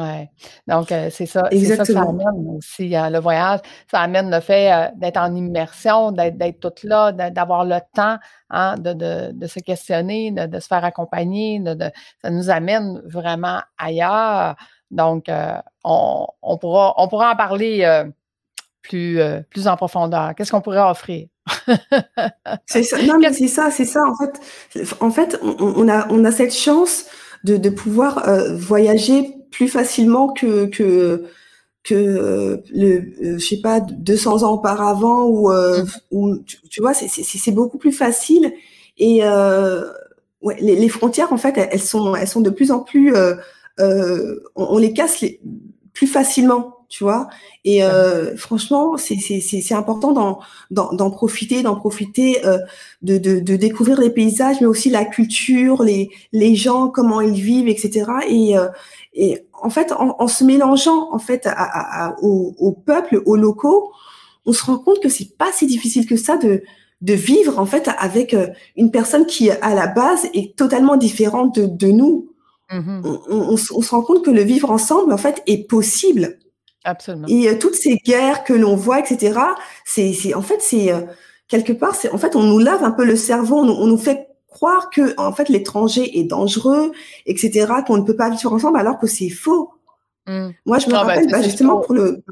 Ouais. 0.00 0.30
Donc, 0.66 0.92
euh, 0.92 1.10
c'est 1.10 1.26
ça, 1.26 1.48
c'est 1.50 1.76
ça 1.76 1.84
que 1.84 1.92
ça 1.92 2.02
amène 2.02 2.56
aussi, 2.56 2.96
euh, 2.96 3.10
le 3.10 3.18
voyage. 3.18 3.60
Ça 3.90 4.00
amène 4.00 4.30
le 4.30 4.40
fait 4.40 4.72
euh, 4.72 4.88
d'être 4.96 5.18
en 5.18 5.34
immersion, 5.34 6.10
d'être, 6.10 6.38
d'être 6.38 6.60
tout 6.60 6.86
là, 6.86 7.12
d'avoir 7.12 7.66
le 7.66 7.78
temps 7.94 8.16
hein, 8.48 8.76
de, 8.78 8.94
de, 8.94 9.32
de, 9.32 9.46
se 9.46 9.60
questionner, 9.60 10.30
de, 10.30 10.46
de 10.46 10.58
se 10.58 10.68
faire 10.68 10.84
accompagner. 10.84 11.60
De, 11.60 11.76
ça 12.22 12.30
nous 12.30 12.48
amène 12.48 13.02
vraiment 13.04 13.60
ailleurs. 13.76 14.56
Donc, 14.90 15.26
on, 15.84 16.26
on, 16.42 16.56
pourra, 16.56 16.94
on 16.96 17.06
pourra 17.06 17.32
en 17.32 17.36
parler 17.36 18.04
plus, 18.82 19.20
plus 19.50 19.68
en 19.68 19.76
profondeur. 19.76 20.34
Qu'est-ce 20.34 20.50
qu'on 20.50 20.60
pourrait 20.62 20.80
offrir? 20.80 21.28
c'est 22.66 22.82
ça. 22.82 23.02
Non, 23.02 23.18
mais 23.20 23.32
c'est 23.32 23.48
ça, 23.48 23.70
c'est 23.70 23.84
ça. 23.84 24.02
En 24.04 24.16
fait, 24.16 24.96
en 25.00 25.10
fait 25.10 25.38
on, 25.42 25.56
on, 25.60 25.88
a, 25.88 26.08
on 26.10 26.24
a 26.24 26.32
cette 26.32 26.54
chance 26.54 27.04
de, 27.44 27.56
de 27.56 27.70
pouvoir 27.70 28.24
voyager 28.56 29.39
plus 29.50 29.68
facilement 29.68 30.32
que 30.32 30.66
que 30.66 31.24
que 31.82 31.94
euh, 31.94 32.56
le 32.72 33.12
euh, 33.22 33.38
je 33.38 33.44
sais 33.44 33.60
pas 33.60 33.80
200 33.80 34.42
ans 34.42 34.52
auparavant 34.52 35.24
ou 35.24 35.50
euh, 35.50 35.82
mm-hmm. 35.82 36.00
ou 36.10 36.38
tu, 36.68 36.80
vois 36.80 36.94
c'est 36.94 37.08
c'est 37.08 37.52
beaucoup 37.52 37.78
plus 37.78 37.92
facile 37.92 38.52
et 38.98 39.22
ouais 40.42 40.56
les, 40.60 40.76
les, 40.76 40.88
frontières 40.88 41.32
en 41.32 41.38
fait 41.38 41.56
elles, 41.56 41.80
sont 41.80 42.14
elles 42.14 42.28
sont 42.28 42.40
de 42.40 42.50
plus 42.50 42.70
en 42.70 42.80
plus 42.80 43.14
on, 43.78 44.34
on, 44.56 44.78
les 44.78 44.92
casse 44.92 45.20
les, 45.20 45.40
plus 45.94 46.06
facilement 46.06 46.79
tu 46.90 47.04
vois. 47.04 47.28
Et 47.64 47.82
euh, 47.84 48.36
franchement, 48.36 48.96
c'est 48.98 49.72
important 49.72 50.40
d'en 50.70 51.10
profiter, 51.10 51.62
d'en 51.62 51.76
profiter, 51.76 52.44
euh, 52.44 52.58
de, 53.00 53.16
de, 53.16 53.38
de, 53.38 53.56
découvrir 53.56 53.98
les 54.00 54.10
paysages, 54.10 54.60
mais 54.60 54.66
aussi 54.66 54.90
la 54.90 55.04
culture, 55.04 55.82
les, 55.84 56.10
les 56.32 56.56
gens, 56.56 56.88
comment 56.88 57.20
ils 57.20 57.40
vivent, 57.40 57.68
etc. 57.68 58.10
Et, 58.28 58.58
euh, 58.58 58.66
et 59.14 59.46
en 59.62 59.70
fait, 59.70 59.92
en, 59.92 60.16
en, 60.18 60.26
se 60.26 60.42
mélangeant 60.42 61.08
en 61.12 61.18
fait 61.20 61.46
à, 61.46 61.52
à, 61.52 62.16
au, 62.22 62.54
au, 62.58 62.72
peuple, 62.72 63.22
aux 63.24 63.36
locaux, 63.36 63.92
on 64.44 64.52
se 64.52 64.64
rend 64.64 64.78
compte 64.78 65.00
que 65.00 65.08
c'est 65.08 65.36
pas 65.38 65.52
si 65.52 65.66
difficile 65.66 66.06
que 66.06 66.16
ça 66.16 66.36
de 66.36 66.62
de 67.02 67.14
vivre 67.14 67.58
en 67.58 67.64
fait 67.64 67.88
avec 67.96 68.34
euh, 68.34 68.48
une 68.76 68.90
personne 68.90 69.24
qui 69.24 69.50
à 69.50 69.74
la 69.74 69.86
base 69.86 70.26
est 70.34 70.54
totalement 70.54 70.98
différente 70.98 71.54
de, 71.54 71.64
de 71.64 71.86
nous. 71.86 72.26
Mmh 72.70 73.00
on, 73.04 73.20
on, 73.30 73.52
on, 73.54 73.56
se 73.56 73.90
rend 73.90 74.02
compte 74.02 74.22
que 74.22 74.30
le 74.30 74.42
vivre 74.42 74.70
ensemble 74.70 75.12
en 75.14 75.16
fait 75.16 75.42
est 75.46 75.66
possible. 75.66 76.38
Absolument. 76.84 77.26
Et 77.28 77.48
euh, 77.48 77.58
toutes 77.58 77.74
ces 77.74 77.96
guerres 77.96 78.44
que 78.44 78.52
l'on 78.52 78.76
voit, 78.76 79.00
etc. 79.00 79.38
C'est, 79.84 80.34
en 80.34 80.42
fait, 80.42 80.60
c'est 80.60 80.92
euh, 80.92 81.02
quelque 81.48 81.72
part, 81.72 81.94
c'est 81.94 82.10
en 82.10 82.18
fait, 82.18 82.36
on 82.36 82.42
nous 82.42 82.58
lave 82.58 82.82
un 82.84 82.90
peu 82.90 83.04
le 83.04 83.16
cerveau, 83.16 83.58
on, 83.58 83.86
nous 83.86 83.98
fait 83.98 84.28
croire 84.48 84.90
que 84.90 85.14
en 85.18 85.32
fait 85.32 85.48
l'étranger 85.48 86.18
est 86.18 86.24
dangereux, 86.24 86.92
etc. 87.26 87.66
Qu'on 87.86 87.98
ne 87.98 88.02
peut 88.02 88.16
pas 88.16 88.30
vivre 88.30 88.52
ensemble, 88.52 88.78
alors 88.78 88.98
que 88.98 89.06
c'est 89.06 89.28
faux. 89.28 89.72
Mmh. 90.26 90.48
Moi, 90.64 90.78
je 90.78 90.88
me 90.88 90.94
ah, 90.94 91.04
ben, 91.04 91.06
rappelle 91.06 91.30
bah, 91.30 91.42
justement 91.42 91.80
pour 91.80 91.94
le 91.94 92.22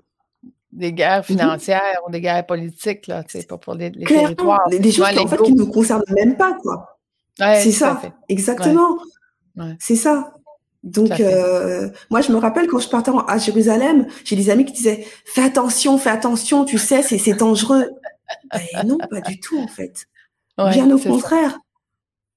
des 0.73 0.93
guerres 0.93 1.21
mmh 1.21 1.25
financières 1.25 1.99
ou 2.07 2.11
des 2.11 2.21
guerres 2.21 2.47
politiques 2.47 3.07
là, 3.07 3.25
tu 3.25 3.39
sais, 3.39 3.47
pas 3.47 3.59
pour 3.59 3.75
les, 3.75 3.91
les 3.91 4.05
territoires. 4.05 4.69
Des, 4.71 4.79
des 4.79 4.93
choses 4.93 5.09
qui, 5.09 5.19
en 5.19 5.27
fait, 5.27 5.43
qui 5.43 5.53
ne 5.53 5.59
nous 5.59 5.71
concernent 5.71 6.05
même 6.15 6.37
pas, 6.37 6.55
quoi. 6.55 6.99
c'est 7.37 7.73
ça, 7.73 8.01
exactement. 8.29 8.99
C'est 9.79 9.97
ça. 9.97 10.38
Donc, 10.85 11.09
euh, 11.21 11.91
moi, 12.11 12.21
je 12.21 12.31
me 12.33 12.37
rappelle 12.39 12.69
quand 12.69 12.79
je 12.79 12.89
partais 12.89 13.11
à 13.27 13.39
Jérusalem, 13.39 14.07
j'ai 14.25 14.37
des 14.37 14.49
amis 14.51 14.65
qui 14.65 14.73
disaient 14.73 15.07
"Fais 15.25 15.43
attention, 15.43 15.99
fais 15.99 16.11
attention, 16.11 16.65
tu 16.65 16.79
sais, 16.79 17.03
c'est 17.03 17.35
dangereux." 17.35 17.91
ben, 18.53 18.87
non, 18.87 18.99
pas 18.99 19.21
du 19.21 19.41
tout 19.41 19.59
en 19.59 19.69
fait. 19.69 20.07
Bien 20.57 20.91
au 20.91 20.99
contraire. 20.99 21.59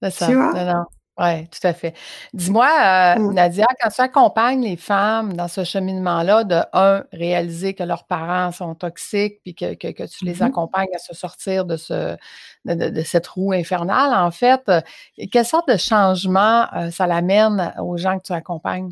C'est 0.01 0.12
ça. 0.12 0.27
Tu 0.27 0.36
vois? 0.36 0.88
Oui, 1.21 1.47
tout 1.49 1.67
à 1.67 1.73
fait. 1.73 1.93
Dis-moi, 2.34 2.65
euh, 2.65 3.19
mmh. 3.19 3.34
Nadia, 3.34 3.67
quand 3.79 3.89
tu 3.89 4.01
accompagnes 4.01 4.63
les 4.63 4.75
femmes 4.75 5.34
dans 5.34 5.47
ce 5.47 5.63
cheminement-là, 5.63 6.43
de 6.43 6.57
un, 6.73 7.03
réaliser 7.13 7.75
que 7.75 7.84
leurs 7.84 8.05
parents 8.05 8.51
sont 8.51 8.73
toxiques, 8.73 9.39
puis 9.43 9.53
que, 9.53 9.75
tu 9.75 10.25
les 10.25 10.36
mmh 10.36 10.41
accompagnes 10.41 10.89
à 10.95 10.97
se 10.97 11.13
sortir 11.13 11.65
de, 11.65 11.77
ce, 11.77 12.17
de, 12.65 13.01
cette 13.03 13.27
roue 13.27 13.51
infernale, 13.51 14.13
en 14.15 14.31
fait, 14.31 14.62
euh, 14.69 14.81
quelle 15.31 15.45
sorte 15.45 15.69
de 15.69 15.77
changement 15.77 16.65
euh, 16.73 16.89
ça 16.89 17.05
l'amène 17.05 17.71
aux 17.79 17.97
gens 17.97 18.17
que 18.17 18.23
tu 18.23 18.34
accompagnes? 18.34 18.91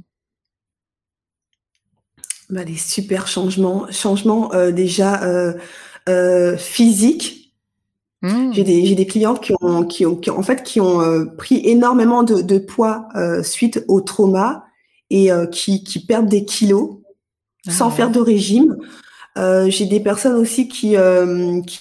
Ben, 2.51 2.63
des 2.63 2.77
super 2.77 3.27
changements. 3.27 3.89
Changements 3.91 4.49
déjà 4.71 5.21
physiques 6.57 7.38
Mmh. 8.21 8.51
J'ai 8.51 8.63
des, 8.63 8.85
j'ai 8.85 8.95
des 8.95 9.07
clientes 9.07 9.39
qui 9.41 9.53
ont, 9.61 9.83
qui 9.85 10.05
ont, 10.05 10.15
qui, 10.15 10.29
en 10.29 10.43
fait, 10.43 10.63
qui 10.63 10.81
ont 10.81 11.01
euh, 11.01 11.25
pris 11.25 11.61
énormément 11.63 12.23
de, 12.23 12.41
de 12.41 12.57
poids 12.57 13.07
euh, 13.15 13.43
suite 13.43 13.83
au 13.87 14.01
trauma 14.01 14.65
et 15.09 15.31
euh, 15.31 15.45
qui, 15.45 15.83
qui 15.83 16.05
perdent 16.05 16.27
des 16.27 16.43
kilos 16.43 16.97
ah 17.65 17.71
sans 17.71 17.91
faire 17.91 18.11
de 18.11 18.19
régime. 18.19 18.77
j'ai 19.35 19.85
des 19.85 19.99
personnes 19.99 20.35
aussi 20.35 20.67
qui, 20.67 20.95
qui, 21.67 21.79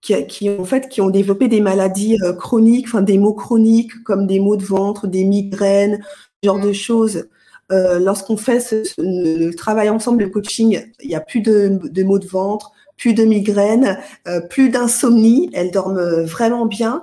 qui, 0.00 0.26
qui, 0.26 0.50
en 0.50 0.64
fait, 0.64 0.88
qui 0.88 1.00
ont 1.00 1.10
développé 1.10 1.48
des 1.48 1.60
maladies 1.60 2.16
chroniques, 2.38 2.86
enfin 2.86 3.02
des 3.02 3.18
maux 3.18 3.34
chroniques 3.34 3.92
comme 4.04 4.26
des 4.26 4.40
maux 4.40 4.56
de 4.56 4.64
ventre, 4.64 5.06
des 5.06 5.24
migraines, 5.24 6.00
ce 6.42 6.48
genre 6.48 6.60
de 6.60 6.70
mmh. 6.70 6.74
choses. 6.74 7.28
lorsqu'on 7.70 8.36
fait 8.36 8.60
ce, 8.60 8.82
le 8.98 9.52
travail 9.52 9.88
ensemble, 9.88 10.24
le 10.24 10.30
coaching, 10.30 10.80
il 11.00 11.08
n'y 11.08 11.14
a 11.14 11.20
plus 11.20 11.40
de, 11.40 11.80
de 11.82 12.02
maux 12.02 12.18
de 12.18 12.26
ventre, 12.26 12.72
plus 12.98 13.14
de 13.14 13.24
migraines, 13.24 13.98
euh, 14.26 14.40
plus 14.40 14.68
d'insomnie. 14.68 15.48
Elles 15.54 15.70
dorment 15.70 16.22
vraiment 16.24 16.66
bien. 16.66 17.00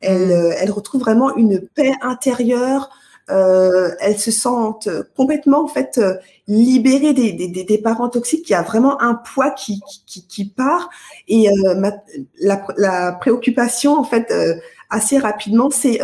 Elles, 0.00 0.28
mm. 0.28 0.30
euh, 0.30 0.52
elles 0.60 0.70
retrouvent 0.70 1.00
vraiment 1.00 1.34
une 1.34 1.60
paix 1.60 1.92
intérieure. 2.02 2.90
Euh, 3.30 3.92
elles 4.00 4.18
se 4.18 4.30
sentent 4.32 4.88
complètement 5.16 5.62
en 5.62 5.68
fait 5.68 6.00
libérées 6.48 7.12
des, 7.12 7.32
des, 7.32 7.48
des, 7.48 7.78
parents 7.78 8.08
toxiques. 8.08 8.48
Il 8.48 8.52
y 8.52 8.56
a 8.56 8.62
vraiment 8.62 9.00
un 9.00 9.14
poids 9.14 9.50
qui, 9.50 9.80
qui, 10.06 10.26
qui 10.26 10.46
part. 10.46 10.90
Et 11.28 11.48
la, 12.40 12.66
la, 12.76 13.12
préoccupation 13.12 13.96
en 13.96 14.02
fait 14.02 14.34
assez 14.88 15.16
rapidement, 15.16 15.70
c'est 15.70 16.00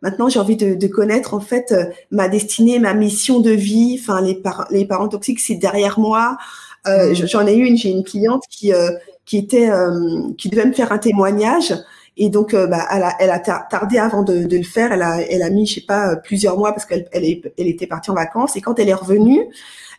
maintenant 0.00 0.30
j'ai 0.30 0.40
envie 0.40 0.56
de, 0.56 0.74
de, 0.74 0.86
connaître 0.86 1.34
en 1.34 1.40
fait 1.40 1.74
ma 2.10 2.30
destinée, 2.30 2.78
ma 2.78 2.94
mission 2.94 3.40
de 3.40 3.50
vie. 3.50 3.98
Enfin 4.00 4.22
les, 4.22 4.42
les 4.70 4.86
parents 4.86 5.08
toxiques, 5.08 5.40
c'est 5.40 5.56
derrière 5.56 5.98
moi. 5.98 6.38
Euh, 6.86 7.10
mm. 7.10 7.26
J'en 7.26 7.46
ai 7.46 7.54
eu 7.54 7.64
une, 7.66 7.76
j'ai 7.76 7.90
une 7.90 8.04
cliente 8.04 8.44
qui 8.48 8.72
euh, 8.72 8.90
qui 9.24 9.38
était 9.38 9.70
euh, 9.70 10.32
qui 10.38 10.48
devait 10.48 10.66
me 10.66 10.72
faire 10.72 10.92
un 10.92 10.98
témoignage. 10.98 11.74
Et 12.16 12.28
donc, 12.28 12.54
bah, 12.54 12.86
elle, 12.90 13.02
a, 13.04 13.14
elle 13.18 13.30
a 13.30 13.38
tardé 13.38 13.96
avant 13.96 14.22
de, 14.22 14.44
de, 14.44 14.56
le 14.58 14.62
faire. 14.62 14.92
Elle 14.92 15.00
a, 15.00 15.22
elle 15.22 15.42
a 15.42 15.48
mis, 15.48 15.64
je 15.66 15.76
sais 15.76 15.80
pas, 15.86 16.16
plusieurs 16.16 16.58
mois 16.58 16.72
parce 16.72 16.84
qu'elle 16.84 17.08
elle, 17.12 17.24
elle, 17.56 17.68
était 17.68 17.86
partie 17.86 18.10
en 18.10 18.14
vacances. 18.14 18.56
Et 18.56 18.60
quand 18.60 18.78
elle 18.78 18.90
est 18.90 18.94
revenue, 18.94 19.46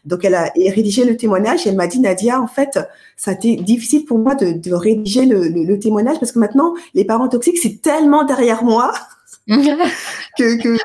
donc 0.05 0.23
elle 0.23 0.35
a 0.35 0.51
rédigé 0.55 1.03
le 1.03 1.17
témoignage. 1.17 1.65
Et 1.65 1.69
elle 1.69 1.77
m'a 1.77 1.87
dit, 1.87 1.99
Nadia, 1.99 2.39
en 2.39 2.45
fait, 2.45 2.77
ça 3.17 3.31
a 3.31 3.33
été 3.33 3.55
difficile 3.55 4.05
pour 4.05 4.19
moi 4.19 4.35
de, 4.35 4.51
de 4.51 4.73
rédiger 4.73 5.25
le, 5.25 5.47
le, 5.47 5.63
le, 5.63 5.79
témoignage 5.79 6.19
parce 6.19 6.31
que 6.31 6.37
maintenant, 6.37 6.75
les 6.93 7.05
parents 7.05 7.29
toxiques, 7.29 7.57
c'est 7.57 7.81
tellement 7.81 8.23
derrière 8.23 8.63
moi 8.63 8.93
que, 9.47 10.61
que 10.61 10.77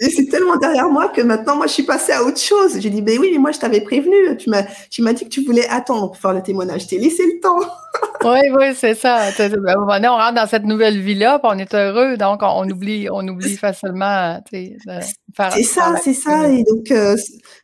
et 0.00 0.08
c'est 0.08 0.24
tellement 0.24 0.56
derrière 0.56 0.88
moi 0.88 1.08
que 1.08 1.20
maintenant, 1.20 1.56
moi, 1.56 1.66
je 1.66 1.72
suis 1.72 1.82
passée 1.82 2.12
à 2.12 2.24
autre 2.24 2.40
chose. 2.40 2.80
J'ai 2.80 2.88
dit, 2.88 3.02
ben 3.02 3.18
oui, 3.20 3.28
mais 3.32 3.38
moi, 3.38 3.52
je 3.52 3.58
t'avais 3.58 3.82
prévenu. 3.82 4.34
Tu 4.38 4.48
m'as, 4.48 4.62
tu 4.90 5.02
m'as 5.02 5.12
dit 5.12 5.24
que 5.24 5.28
tu 5.28 5.44
voulais 5.44 5.68
attendre 5.68 6.06
pour 6.06 6.16
faire 6.16 6.32
le 6.32 6.42
témoignage. 6.42 6.84
Je 6.84 6.88
t'ai 6.88 6.98
laissé 6.98 7.22
le 7.26 7.38
temps. 7.38 7.60
oui, 8.24 8.40
oui, 8.56 8.74
c'est 8.74 8.94
ça. 8.94 9.28
Ben, 9.38 9.76
on 9.78 10.16
rentre 10.16 10.34
dans 10.36 10.46
cette 10.46 10.64
nouvelle 10.64 10.98
vie-là, 10.98 11.38
puis 11.38 11.50
on 11.54 11.58
est 11.58 11.74
heureux, 11.74 12.16
donc 12.16 12.40
on, 12.42 12.66
oublie, 12.70 13.08
on 13.12 13.28
oublie 13.28 13.58
facilement. 13.58 14.40
C'est 14.50 15.62
ça, 15.64 15.94
c'est 16.02 16.14
ça. 16.14 16.48
Et 16.48 16.64
donc, 16.64 16.90
euh, 16.92 17.18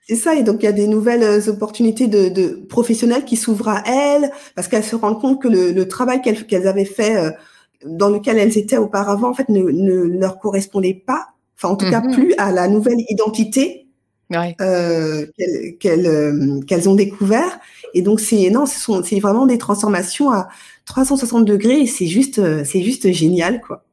c'est 0.06 0.16
ça. 0.16 0.34
Et 0.34 0.42
donc, 0.42 0.62
il 0.62 0.66
y 0.66 0.68
a 0.68 0.72
des 0.72 0.88
nouvelles 0.88 1.22
euh, 1.22 1.50
opportunités 1.50 2.06
de, 2.06 2.28
de 2.28 2.66
professionnels 2.68 3.24
qui 3.24 3.36
s'ouvrent 3.36 3.68
à 3.68 3.82
elles 3.86 4.30
parce 4.54 4.68
qu'elles 4.68 4.84
se 4.84 4.94
rendent 4.94 5.22
compte 5.22 5.40
que 5.40 5.48
le, 5.48 5.72
le 5.72 5.88
travail 5.88 6.20
qu'elles, 6.20 6.46
qu'elles 6.46 6.68
avaient 6.68 6.84
fait, 6.84 7.16
euh, 7.16 7.30
dans 7.86 8.10
lequel 8.10 8.36
elles 8.36 8.58
étaient 8.58 8.76
auparavant, 8.76 9.30
en 9.30 9.34
fait, 9.34 9.48
ne, 9.48 9.62
ne 9.62 10.18
leur 10.18 10.38
correspondait 10.38 11.02
pas 11.06 11.28
enfin 11.56 11.72
en 11.72 11.76
tout 11.76 11.88
cas 11.90 12.00
mmh 12.00 12.12
plus 12.12 12.34
à 12.38 12.52
la 12.52 12.68
nouvelle 12.68 13.00
identité 13.08 13.86
euh, 14.60 15.26
qu'elles 15.78 16.06
euh, 16.06 16.60
qu'elles 16.66 16.88
ont 16.88 16.94
découvert. 16.94 17.58
Et 17.94 18.02
donc 18.02 18.20
c'est 18.20 18.50
non, 18.50 18.66
ce 18.66 18.78
sont 18.78 19.02
c'est 19.02 19.20
vraiment 19.20 19.46
des 19.46 19.58
transformations 19.58 20.30
à 20.30 20.48
360 20.86 21.44
degrés 21.44 21.80
et 21.80 21.86
c'est 21.86 22.06
juste 22.06 22.38
euh, 22.38 22.64
c'est 22.64 22.82
juste 22.82 23.10
génial 23.12 23.60
quoi. 23.60 23.85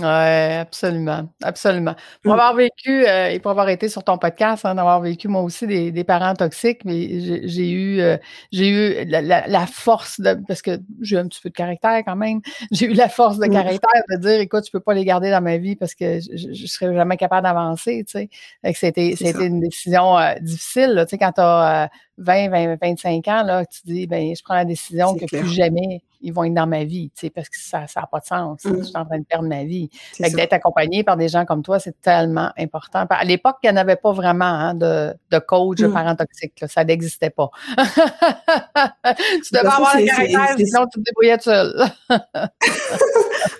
Oui, 0.00 0.06
absolument, 0.06 1.28
absolument. 1.42 1.94
Pour 2.22 2.32
avoir 2.32 2.54
vécu 2.54 3.06
euh, 3.06 3.28
et 3.28 3.38
pour 3.38 3.50
avoir 3.50 3.68
été 3.68 3.88
sur 3.88 4.02
ton 4.02 4.16
podcast, 4.16 4.64
hein, 4.64 4.74
d'avoir 4.74 5.00
vécu 5.00 5.28
moi 5.28 5.42
aussi 5.42 5.66
des, 5.66 5.92
des 5.92 6.04
parents 6.04 6.34
toxiques, 6.34 6.84
mais 6.84 7.46
j'ai 7.46 7.70
eu 7.70 8.00
euh, 8.00 8.16
j'ai 8.50 8.68
eu 8.68 9.04
la, 9.04 9.46
la, 9.46 9.66
force 9.66 10.20
de 10.20 10.38
parce 10.48 10.62
que 10.62 10.80
j'ai 11.02 11.18
un 11.18 11.28
petit 11.28 11.40
peu 11.42 11.50
de 11.50 11.54
caractère 11.54 12.02
quand 12.04 12.16
même. 12.16 12.40
J'ai 12.72 12.86
eu 12.86 12.94
la 12.94 13.08
force 13.08 13.38
de 13.38 13.46
caractère 13.46 14.02
de 14.10 14.16
dire 14.16 14.40
écoute, 14.40 14.64
tu 14.64 14.70
peux 14.70 14.80
pas 14.80 14.94
les 14.94 15.04
garder 15.04 15.30
dans 15.30 15.42
ma 15.42 15.58
vie 15.58 15.76
parce 15.76 15.94
que 15.94 16.20
je, 16.20 16.52
je 16.52 16.66
serais 16.66 16.94
jamais 16.94 17.16
capable 17.16 17.42
d'avancer, 17.42 18.04
tu 18.06 18.28
sais. 18.64 18.74
C'était 18.74 19.14
c'était 19.16 19.46
une 19.46 19.60
décision 19.60 20.18
euh, 20.18 20.34
difficile, 20.40 20.90
là, 20.90 21.04
tu 21.04 21.10
sais, 21.10 21.18
quand 21.18 21.32
tu 21.32 21.40
as 21.40 21.90
20, 22.20 22.48
20, 22.50 22.76
25 22.80 23.28
ans, 23.28 23.42
là, 23.42 23.64
tu 23.64 23.80
dis 23.84 24.06
ben 24.06 24.34
je 24.34 24.42
prends 24.42 24.54
la 24.54 24.64
décision 24.64 25.14
que 25.14 25.24
plus 25.24 25.48
jamais 25.48 26.02
ils 26.22 26.32
vont 26.32 26.44
être 26.44 26.54
dans 26.54 26.66
ma 26.66 26.84
vie, 26.84 27.10
tu 27.14 27.20
sais, 27.20 27.30
parce 27.30 27.48
que 27.48 27.56
ça 27.58 27.80
n'a 27.80 28.06
pas 28.06 28.20
de 28.20 28.24
sens. 28.24 28.60
Je 28.64 28.82
suis 28.82 28.96
en 28.96 29.04
train 29.04 29.18
de 29.18 29.24
perdre 29.24 29.48
ma 29.48 29.64
vie. 29.64 29.88
d'être 30.18 30.52
accompagné 30.52 31.02
par 31.02 31.16
des 31.16 31.28
gens 31.28 31.44
comme 31.44 31.62
toi, 31.62 31.78
c'est 31.78 31.98
tellement 32.00 32.50
important. 32.58 33.06
À 33.08 33.24
l'époque, 33.24 33.56
il 33.62 33.70
n'y 33.70 33.78
en 33.78 33.80
avait 33.80 33.96
pas 33.96 34.12
vraiment 34.12 34.44
hein, 34.44 34.74
de, 34.74 35.14
de, 35.30 35.38
coach 35.38 35.78
de 35.78 35.86
mmh. 35.86 35.92
parents 35.92 36.16
toxiques. 36.16 36.64
Ça 36.68 36.84
n'existait 36.84 37.30
pas. 37.30 37.50
tu 37.76 39.52
devais 39.52 39.66
avoir 39.66 39.96
le 39.96 40.06
caractère, 40.06 40.56
sinon 40.56 40.86
tu 40.92 41.00
te 41.00 41.04
débrouillais 41.04 41.38
seul. 41.38 41.84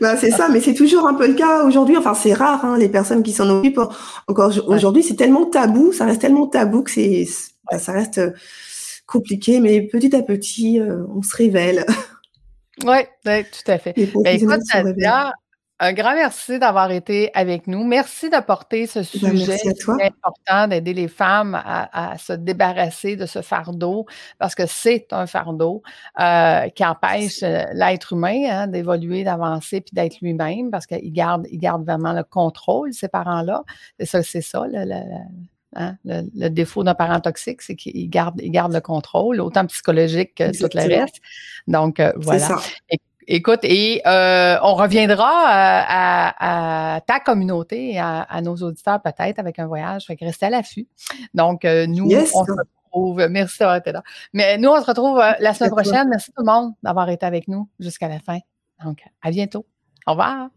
ben, 0.01 0.17
c'est 0.17 0.31
ça, 0.31 0.49
mais 0.49 0.61
c'est 0.61 0.75
toujours 0.75 1.07
un 1.07 1.15
peu 1.15 1.27
le 1.27 1.35
cas 1.35 1.65
aujourd'hui. 1.65 1.97
Enfin, 1.97 2.15
c'est 2.15 2.35
rare, 2.35 2.65
hein, 2.65 2.77
les 2.77 2.89
personnes 2.89 3.23
qui 3.23 3.33
s'en 3.33 3.49
occupent. 3.49 3.81
Encore 4.29 4.53
aujourd'hui, 4.67 5.03
c'est 5.03 5.17
tellement 5.17 5.47
tabou, 5.47 5.93
ça 5.93 6.05
reste 6.05 6.21
tellement 6.21 6.47
tabou 6.47 6.83
que 6.83 6.91
c'est, 6.91 7.25
ben, 7.25 7.50
ça 7.79 7.93
reste 7.93 8.19
euh, 8.19 8.33
compliqué, 9.07 9.61
mais 9.61 9.83
petit 9.83 10.15
à 10.15 10.23
petit, 10.23 10.81
euh, 10.81 11.05
on 11.15 11.23
se 11.23 11.37
révèle. 11.37 11.85
Oui, 12.83 12.97
ouais, 13.27 13.45
tout 13.45 13.71
à 13.71 13.77
fait. 13.77 13.93
Ben, 13.95 14.41
écoute, 14.41 14.63
Nadia, 14.73 15.35
un 15.81 15.93
grand 15.93 16.15
merci 16.15 16.59
d'avoir 16.59 16.91
été 16.91 17.31
avec 17.35 17.67
nous. 17.67 17.85
Merci 17.85 18.31
d'apporter 18.31 18.87
ce 18.87 19.01
ben, 19.01 19.37
sujet 19.37 19.59
important 20.03 20.69
d'aider 20.69 20.95
les 20.95 21.09
femmes 21.09 21.61
à, 21.63 22.17
se 22.17 22.33
débarrasser 22.33 23.17
de 23.17 23.27
ce 23.27 23.43
fardeau 23.43 24.07
parce 24.39 24.55
que 24.55 24.65
c'est 24.67 25.09
un 25.11 25.27
fardeau 25.27 25.83
euh, 26.21 26.69
qui 26.71 26.83
empêche 26.83 27.43
l'être 27.73 28.15
humain 28.15 28.45
hein, 28.51 28.67
d'évoluer, 28.67 29.25
d'avancer 29.25 29.83
puis 29.83 29.95
d'être 29.95 30.21
lui-même 30.23 30.71
parce 30.71 30.87
qu'il 30.87 31.13
garde, 31.13 31.47
il 31.51 31.59
garde 31.59 31.85
vraiment 31.85 32.15
le 32.15 32.25
contrôle, 32.25 32.95
ces 32.95 33.09
parents-là. 33.09 33.65
C'est 33.99 34.07
ça, 34.07 34.23
c'est 34.23 34.43
ça, 34.43 34.65
le, 34.67 35.05
Hein, 35.77 35.97
le, 36.05 36.49
défaut 36.49 36.83
d'un 36.83 36.95
parent 36.95 37.21
toxique, 37.21 37.63
c'est 37.63 37.77
qu'il 37.77 38.11
garde, 38.11 38.41
il 38.43 38.51
garde 38.51 38.73
le 38.73 38.81
contrôle, 38.81 39.41
autant 39.41 39.67
psychologique 39.67 40.35
que 40.35 40.51
tout 40.51 40.69
le 40.75 41.01
reste. 41.01 41.21
Donc, 41.69 42.01
euh, 42.01 42.13
voilà. 42.17 42.59
écoute, 43.29 43.61
et 43.63 44.03
euh, 44.05 44.59
on 44.63 44.75
reviendra 44.75 45.29
euh, 45.29 46.33
à, 46.39 47.01
ta 47.07 47.21
communauté, 47.21 47.99
à, 48.01 48.23
à 48.23 48.41
nos 48.41 48.57
auditeurs 48.57 49.01
peut-être 49.01 49.39
avec 49.39 49.61
un 49.61 49.69
voyage. 49.69 50.07
Fait 50.07 50.17
que 50.17 50.25
restez 50.25 50.47
à 50.47 50.51
l'affût. 50.51 50.89
Donc, 51.35 51.63
nous, 51.65 52.11
on 52.11 52.45
se 52.45 52.53
retrouve. 52.53 53.29
Merci 53.31 53.61
d'avoir 53.61 53.77
été 53.77 53.93
là. 53.93 54.03
Mais 54.33 54.59
nous, 54.59 54.71
on 54.71 54.81
se 54.81 54.87
retrouve 54.87 55.19
la 55.19 55.55
semaine 55.55 55.71
prochaine. 55.71 56.09
Merci 56.09 56.33
tout 56.33 56.43
le 56.45 56.53
monde 56.53 56.73
d'avoir 56.83 57.09
été 57.11 57.25
avec 57.25 57.47
nous 57.47 57.69
jusqu'à 57.79 58.09
la 58.09 58.19
fin. 58.19 58.39
Donc, 58.85 59.05
à 59.23 59.31
bientôt. 59.31 59.65
Au 60.07 60.13
revoir. 60.13 60.49